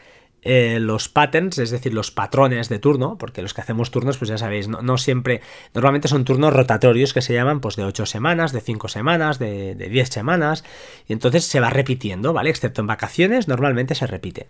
eh, 0.42 0.78
los 0.80 1.08
patterns, 1.08 1.58
es 1.58 1.70
decir, 1.70 1.92
los 1.92 2.10
patrones 2.10 2.68
de 2.68 2.78
turno, 2.78 3.18
porque 3.18 3.42
los 3.42 3.54
que 3.54 3.60
hacemos 3.60 3.90
turnos, 3.90 4.18
pues 4.18 4.28
ya 4.28 4.38
sabéis, 4.38 4.68
no, 4.68 4.98
siempre, 4.98 5.40
normalmente 5.74 6.08
son 6.08 6.24
turnos 6.24 6.52
rotatorios 6.52 7.12
que 7.12 7.22
se 7.22 7.34
llaman 7.34 7.60
pues 7.60 7.76
de 7.76 7.84
8 7.84 8.06
semanas, 8.06 8.52
de 8.52 8.60
5 8.60 8.88
semanas, 8.88 9.38
de, 9.38 9.74
de 9.74 9.88
10 9.88 10.08
semanas, 10.08 10.64
y 11.06 11.12
entonces 11.12 11.44
se 11.44 11.60
va 11.60 11.70
repitiendo, 11.70 12.32
¿vale? 12.32 12.50
Excepto 12.50 12.80
en 12.80 12.86
vacaciones, 12.86 13.48
normalmente 13.48 13.94
se 13.94 14.06
repite. 14.06 14.48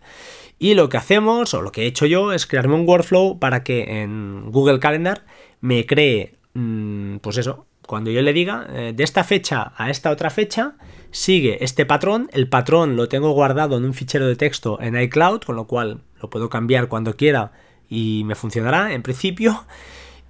Y 0.59 0.75
lo 0.75 0.89
que 0.89 0.97
hacemos, 0.97 1.55
o 1.55 1.63
lo 1.63 1.73
que 1.73 1.83
he 1.83 1.87
hecho 1.87 2.07
yo, 2.07 2.33
es 2.33 2.47
crearme 2.47 2.75
un 2.75 2.87
workflow 2.87 3.39
para 3.39 3.63
que 3.63 4.03
en 4.03 4.51
Google 4.51 4.81
Calendar 4.81 5.25
me 5.61 5.87
cree, 5.87 6.35
mm, 6.55 7.17
pues 7.19 7.39
eso, 7.39 7.67
cuando 7.89 8.11
yo 8.11 8.21
le 8.21 8.35
diga, 8.35 8.67
eh, 8.69 8.93
de 8.95 9.03
esta 9.03 9.25
fecha 9.25 9.73
a 9.79 9.89
esta 9.89 10.11
otra 10.11 10.29
fecha, 10.29 10.75
sigue 11.11 11.65
este 11.65 11.87
patrón. 11.87 12.29
El 12.35 12.47
patrón 12.47 12.97
lo 12.97 13.09
tengo 13.09 13.31
guardado 13.31 13.79
en 13.79 13.87
un 13.87 13.95
fichero 13.95 14.27
de 14.27 14.37
texto 14.37 14.79
en 14.83 14.95
iCloud, 14.95 15.41
con 15.41 15.57
lo 15.57 15.67
cual 15.67 16.03
lo 16.21 16.29
puedo 16.29 16.51
cambiar 16.51 16.89
cuando 16.89 17.17
quiera 17.17 17.53
y 17.89 18.25
me 18.27 18.35
funcionará 18.35 18.93
en 18.93 19.03
principio. 19.03 19.65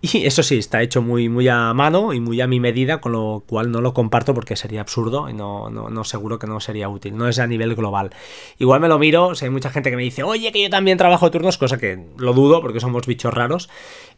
Y 0.01 0.27
eso 0.27 0.45
sí, 0.45 0.59
está 0.59 0.81
hecho 0.81 1.03
muy, 1.03 1.29
muy 1.29 1.49
a 1.49 1.75
mano 1.75 2.13
y 2.13 2.21
muy 2.21 2.41
a 2.41 2.47
mi 2.47 2.61
medida, 2.61 3.01
con 3.01 3.13
lo 3.13 3.43
cual 3.49 3.73
no 3.73 3.81
lo 3.81 3.95
comparto 3.95 4.33
porque 4.33 4.55
sería 4.55 4.81
absurdo 4.81 5.29
y 5.29 5.33
no, 5.33 5.71
no, 5.71 6.05
seguro 6.05 6.39
que 6.39 6.47
no 6.47 6.61
sería 6.61 6.89
útil. 6.89 7.17
No 7.17 7.29
es 7.29 7.41
a 7.41 7.49
nivel 7.49 7.75
global. 7.75 8.11
Igual 8.59 8.81
me 8.81 8.87
lo 8.87 8.99
miro, 9.01 9.35
si 9.35 9.47
hay 9.47 9.51
mucha 9.51 9.71
gente 9.71 9.91
que 9.91 9.97
me 9.97 10.05
dice, 10.05 10.23
oye, 10.23 10.53
que 10.53 10.63
yo 10.63 10.71
también 10.71 10.99
trabajo 10.99 11.33
turnos, 11.33 11.59
cosa 11.59 11.79
que 11.79 12.07
lo 12.17 12.33
dudo 12.33 12.61
porque 12.61 12.79
somos 12.79 13.07
bichos 13.09 13.35
raros. 13.35 13.69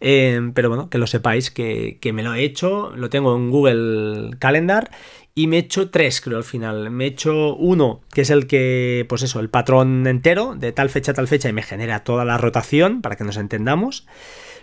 Eh, 0.01 0.51
pero 0.55 0.69
bueno, 0.69 0.91
que 0.91 0.99
lo 0.99 1.07
sepáis 1.07 1.51
que, 1.51 1.97
que 1.99 2.13
me 2.13 2.23
lo 2.23 2.35
he 2.35 2.43
hecho, 2.45 2.93
lo 2.95 3.09
tengo 3.09 3.35
en 3.35 3.51
Google 3.51 4.37
Calendar 4.39 4.91
y 5.35 5.47
me 5.47 5.57
he 5.57 5.61
hecho 5.61 5.91
tres, 5.91 6.21
creo, 6.21 6.39
al 6.39 6.45
final. 6.45 6.91
Me 6.91 7.05
he 7.05 7.09
hecho 7.09 7.55
uno, 7.57 8.01
que 8.13 8.23
es 8.23 8.31
el 8.31 8.47
que, 8.47 9.07
pues 9.09 9.23
eso, 9.23 9.41
el 9.41 9.51
patrón 9.51 10.07
entero, 10.07 10.55
de 10.57 10.73
tal 10.73 10.91
fecha 10.91 11.13
a 11.13 11.15
tal 11.15 11.29
fecha, 11.29 11.49
y 11.49 11.53
me 11.53 11.63
genera 11.63 12.05
toda 12.05 12.25
la 12.25 12.39
rotación, 12.39 13.01
para 13.01 13.17
que 13.17 13.25
nos 13.25 13.37
entendamos. 13.37 14.07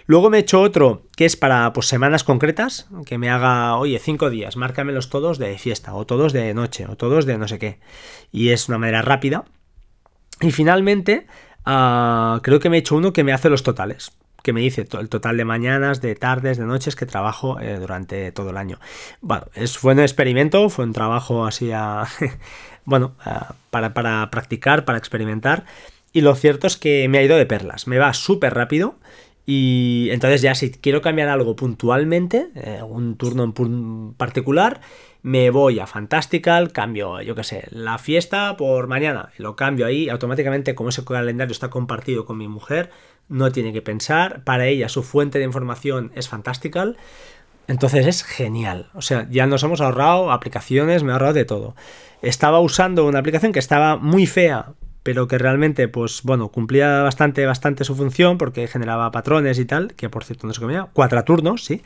Luego 0.06 0.30
me 0.30 0.38
he 0.38 0.42
hecho 0.42 0.62
otro 0.62 1.04
que 1.18 1.26
es 1.26 1.36
para 1.36 1.74
pues, 1.74 1.88
semanas 1.88 2.24
concretas, 2.24 2.88
que 3.06 3.18
me 3.18 3.30
haga, 3.30 3.76
oye, 3.78 4.00
cinco 4.00 4.30
días, 4.30 4.56
márcamelos 4.56 5.10
todos 5.10 5.38
de 5.38 5.58
fiesta, 5.58 5.94
o 5.96 6.06
todos 6.06 6.34
de 6.34 6.54
noche, 6.54 6.86
o 6.88 6.96
todos 6.96 7.26
de 7.26 7.38
no 7.38 7.48
sé 7.48 7.60
qué. 7.60 7.80
Y 8.32 8.50
es 8.50 8.70
una 8.70 8.78
manera 8.78 9.02
rápida. 9.02 9.46
Y 10.42 10.52
finalmente, 10.52 11.28
ah, 11.66 12.40
creo 12.44 12.60
que 12.60 12.70
me 12.70 12.78
he 12.78 12.80
hecho 12.80 12.96
uno 12.96 13.14
que 13.14 13.24
me 13.24 13.34
hace 13.34 13.50
los 13.50 13.64
totales 13.64 14.12
que 14.48 14.54
me 14.54 14.62
dice 14.62 14.88
el 14.98 15.10
total 15.10 15.36
de 15.36 15.44
mañanas, 15.44 16.00
de 16.00 16.16
tardes, 16.16 16.58
de 16.58 16.64
noches 16.64 16.96
que 16.96 17.06
trabajo 17.06 17.60
eh, 17.60 17.76
durante 17.78 18.32
todo 18.32 18.52
el 18.52 18.56
año. 18.56 18.80
Bueno, 19.20 19.48
es, 19.56 19.78
fue 19.78 19.92
un 19.92 20.00
experimento, 20.00 20.70
fue 20.70 20.86
un 20.86 20.94
trabajo 20.94 21.46
así 21.46 21.74
a, 21.74 22.06
bueno, 22.86 23.14
para, 23.72 23.94
para 23.94 24.32
practicar, 24.32 24.86
para 24.86 25.00
experimentar. 25.00 25.66
Y 26.14 26.22
lo 26.22 26.34
cierto 26.34 26.66
es 26.66 26.78
que 26.78 27.10
me 27.10 27.18
ha 27.18 27.24
ido 27.24 27.36
de 27.36 27.46
perlas, 27.46 27.88
me 27.88 27.98
va 27.98 28.14
súper 28.14 28.54
rápido 28.54 28.96
y 29.46 30.10
entonces 30.12 30.42
ya 30.42 30.56
si 30.56 30.72
quiero 30.72 31.02
cambiar 31.02 31.28
algo 31.28 31.58
puntualmente, 31.58 32.50
eh, 32.56 32.82
un 32.84 33.18
turno 33.18 33.44
en 33.44 34.14
particular, 34.14 34.80
me 35.24 35.50
voy 35.50 35.80
a 35.80 35.88
Fantastical, 35.88 36.72
cambio, 36.72 37.22
yo 37.22 37.36
qué 37.36 37.44
sé, 37.44 37.66
la 37.72 37.98
fiesta 37.98 38.56
por 38.56 38.88
mañana, 38.88 39.30
lo 39.38 39.58
cambio 39.58 39.86
ahí, 39.86 40.10
automáticamente 40.10 40.76
como 40.76 40.90
ese 40.90 41.04
calendario 41.04 41.52
está 41.54 41.70
compartido 41.70 42.26
con 42.26 42.38
mi 42.38 42.48
mujer, 42.48 42.92
no 43.30 43.52
tiene 43.52 43.74
que 43.74 43.82
pensar, 43.82 44.44
para 44.44 44.68
ella 44.68 44.90
su 44.90 45.04
fuente 45.04 45.40
de 45.40 45.46
información 45.46 46.12
es 46.16 46.30
Fantastical, 46.30 46.98
entonces 47.68 48.08
es 48.08 48.24
genial, 48.24 48.90
o 48.94 49.02
sea, 49.02 49.28
ya 49.30 49.46
nos 49.46 49.64
hemos 49.64 49.82
ahorrado 49.82 50.32
aplicaciones, 50.32 51.04
me 51.04 51.10
he 51.10 51.14
ahorrado 51.14 51.34
de 51.34 51.46
todo. 51.46 51.76
Estaba 52.22 52.60
usando 52.60 53.06
una 53.06 53.20
aplicación 53.20 53.52
que 53.52 53.60
estaba 53.60 53.98
muy 53.98 54.26
fea 54.26 54.74
pero 55.08 55.26
que 55.26 55.38
realmente, 55.38 55.88
pues 55.88 56.22
bueno, 56.24 56.50
cumplía 56.50 57.02
bastante, 57.02 57.46
bastante 57.46 57.86
su 57.86 57.96
función 57.96 58.38
porque 58.38 58.68
generaba 58.68 59.10
patrones 59.10 59.58
y 59.58 59.64
tal, 59.64 59.94
que 59.94 60.10
por 60.10 60.26
cierto 60.26 60.48
no 60.48 60.54
sé 60.54 60.60
cómo 60.60 60.90
cuatro 60.92 61.24
turnos, 61.24 61.64
sí. 61.64 61.82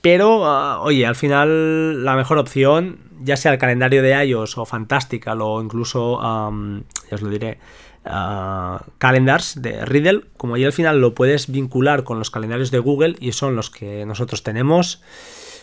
Pero, 0.00 0.46
ah, 0.46 0.80
oye, 0.80 1.06
al 1.06 1.14
final 1.14 2.04
la 2.04 2.16
mejor 2.16 2.38
opción, 2.38 3.00
ya 3.20 3.36
sea 3.36 3.52
el 3.52 3.58
calendario 3.58 4.02
de 4.02 4.24
iOS 4.24 4.56
o 4.56 4.64
Fantastical 4.64 5.40
o 5.42 5.62
incluso, 5.62 6.18
ya 6.20 7.14
os 7.14 7.22
lo 7.22 7.28
diré, 7.28 7.58
ah, 8.04 8.82
calendars 8.98 9.60
de 9.60 9.84
Riddle, 9.84 10.24
como 10.36 10.54
ahí 10.54 10.64
al 10.64 10.72
final 10.72 11.00
lo 11.00 11.14
puedes 11.14 11.50
vincular 11.50 12.04
con 12.04 12.18
los 12.18 12.30
calendarios 12.30 12.70
de 12.70 12.78
Google 12.78 13.16
y 13.20 13.32
son 13.32 13.56
los 13.56 13.68
que 13.68 14.06
nosotros 14.06 14.42
tenemos, 14.42 15.02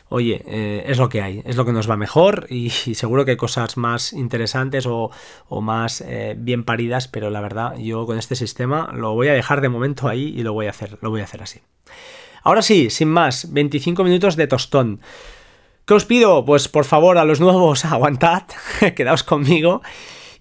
oye, 0.10 0.44
eh, 0.46 0.84
es 0.88 1.00
lo 1.00 1.10
que 1.10 1.24
hay, 1.24 1.42
es 1.46 1.56
lo 1.56 1.66
que 1.66 1.74
nos 1.74 1.90
va 1.90 1.98
mejor 1.98 2.46
y, 2.50 2.70
seguro 2.70 3.26
que 3.26 3.32
hay 3.32 3.38
cosas 3.38 3.76
más 3.76 4.14
interesantes 4.14 4.86
o, 4.88 5.12
más 5.62 6.02
eh, 6.02 6.36
bien 6.38 6.64
paridas, 6.64 7.08
pero 7.08 7.32
la 7.32 7.42
verdad 7.42 7.76
yo 7.78 8.06
con 8.06 8.18
este 8.20 8.36
sistema 8.36 8.92
lo 8.94 9.14
voy 9.14 9.30
a 9.30 9.34
dejar 9.34 9.62
de 9.62 9.70
momento 9.70 10.08
ahí 10.08 10.34
y 10.38 10.44
lo 10.44 10.54
voy 10.54 10.68
a 10.68 10.72
hacer, 10.72 11.00
lo 11.02 11.10
voy 11.10 11.22
a 11.22 11.24
hacer 11.24 11.42
así. 11.42 11.62
Ahora 12.48 12.62
sí, 12.62 12.90
sin 12.90 13.10
más, 13.10 13.52
25 13.52 14.06
minutos 14.06 14.38
de 14.38 14.48
tostón. 14.48 15.02
¿Qué 15.86 15.94
os 15.94 16.06
pido? 16.06 16.46
Pues 16.46 16.70
por 16.70 16.86
favor 16.86 17.18
a 17.18 17.26
los 17.26 17.42
nuevos 17.42 17.84
aguantad, 17.86 18.44
quedaos 18.96 19.24
conmigo. 19.24 19.82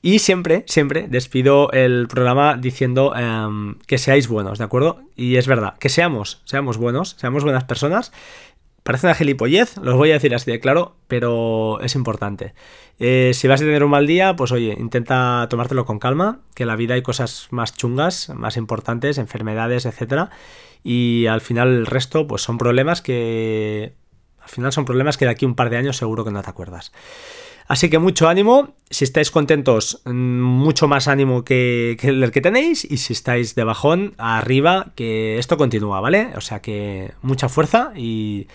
Y 0.02 0.20
siempre, 0.20 0.62
siempre 0.68 1.08
despido 1.08 1.68
el 1.72 2.06
programa 2.06 2.56
diciendo 2.56 3.12
em, 3.16 3.74
que 3.88 3.98
seáis 3.98 4.28
buenos, 4.28 4.58
¿de 4.58 4.64
acuerdo? 4.64 5.00
Y 5.16 5.34
es 5.34 5.48
verdad, 5.48 5.74
que 5.80 5.88
seamos, 5.88 6.42
seamos 6.44 6.76
buenos, 6.76 7.16
seamos 7.18 7.42
buenas 7.42 7.64
personas 7.64 8.12
Parece 8.86 9.08
una 9.08 9.16
gilipollez, 9.16 9.78
los 9.78 9.96
voy 9.96 10.10
a 10.10 10.14
decir 10.14 10.32
así 10.32 10.48
de 10.48 10.60
claro, 10.60 10.94
pero 11.08 11.80
es 11.80 11.96
importante. 11.96 12.54
Eh, 13.00 13.32
si 13.34 13.48
vas 13.48 13.60
a 13.60 13.64
tener 13.64 13.82
un 13.82 13.90
mal 13.90 14.06
día, 14.06 14.36
pues 14.36 14.52
oye, 14.52 14.76
intenta 14.78 15.48
tomártelo 15.50 15.84
con 15.84 15.98
calma, 15.98 16.38
que 16.54 16.66
la 16.66 16.76
vida 16.76 16.94
hay 16.94 17.02
cosas 17.02 17.48
más 17.50 17.74
chungas, 17.74 18.28
más 18.28 18.56
importantes, 18.56 19.18
enfermedades, 19.18 19.86
etc. 19.86 20.28
Y 20.84 21.26
al 21.26 21.40
final 21.40 21.70
el 21.70 21.86
resto, 21.86 22.28
pues 22.28 22.42
son 22.42 22.58
problemas 22.58 23.02
que... 23.02 23.94
Al 24.38 24.50
final 24.50 24.72
son 24.72 24.84
problemas 24.84 25.16
que 25.16 25.24
de 25.24 25.32
aquí 25.32 25.44
un 25.44 25.56
par 25.56 25.68
de 25.68 25.78
años 25.78 25.96
seguro 25.96 26.24
que 26.24 26.30
no 26.30 26.40
te 26.40 26.50
acuerdas. 26.50 26.92
Así 27.68 27.90
que 27.90 27.98
mucho 27.98 28.28
ánimo. 28.28 28.74
Si 28.90 29.04
estáis 29.04 29.30
contentos, 29.30 30.00
mm, 30.04 30.40
mucho 30.40 30.86
más 30.86 31.08
ánimo 31.08 31.44
que, 31.44 31.96
el 32.00 32.30
que 32.30 32.40
tenéis. 32.40 32.84
Y 32.84 32.98
si 32.98 33.12
estáis 33.12 33.54
de 33.54 33.64
bajón, 33.64 34.14
arriba, 34.18 34.92
que 34.94 35.38
esto 35.38 35.56
continúa, 35.56 36.00
¿vale? 36.00 36.30
O 36.36 36.40
sea 36.40 36.60
que 36.60 37.12
mucha 37.22 37.48
fuerza 37.48 37.92
y 37.96 38.46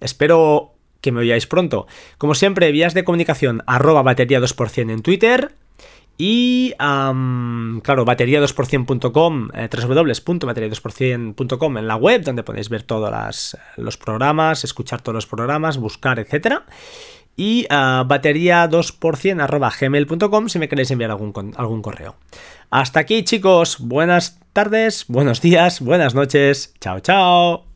espero 0.00 0.74
que 1.00 1.12
me 1.12 1.20
oigáis 1.20 1.46
pronto. 1.46 1.86
Como 2.18 2.34
siempre, 2.34 2.72
vías 2.72 2.92
de 2.92 3.04
comunicación 3.04 3.62
arroba 3.66 4.02
batería 4.02 4.40
2% 4.40 4.92
en 4.92 5.02
Twitter. 5.02 5.52
Y, 6.22 6.74
claro, 6.76 8.04
batería2%.com, 8.04 9.48
eh, 9.54 9.70
www.batería2%.com 9.72 11.78
en 11.78 11.88
la 11.88 11.96
web, 11.96 12.22
donde 12.22 12.42
podéis 12.42 12.68
ver 12.68 12.82
todos 12.82 13.56
los 13.78 13.96
programas, 13.96 14.62
escuchar 14.62 15.00
todos 15.00 15.14
los 15.14 15.26
programas, 15.26 15.78
buscar, 15.78 16.18
etcétera 16.18 16.66
y 17.36 17.66
uh, 17.70 18.04
batería 18.04 18.68
2% 18.68 19.40
arroba 19.42 19.72
gmail.com 19.78 20.48
si 20.48 20.58
me 20.58 20.68
queréis 20.68 20.90
enviar 20.90 21.10
algún, 21.10 21.54
algún 21.56 21.82
correo. 21.82 22.16
Hasta 22.70 23.00
aquí 23.00 23.24
chicos, 23.24 23.78
buenas 23.80 24.38
tardes, 24.52 25.04
buenos 25.08 25.40
días, 25.40 25.80
buenas 25.80 26.14
noches, 26.14 26.74
chao 26.80 27.00
chao. 27.00 27.69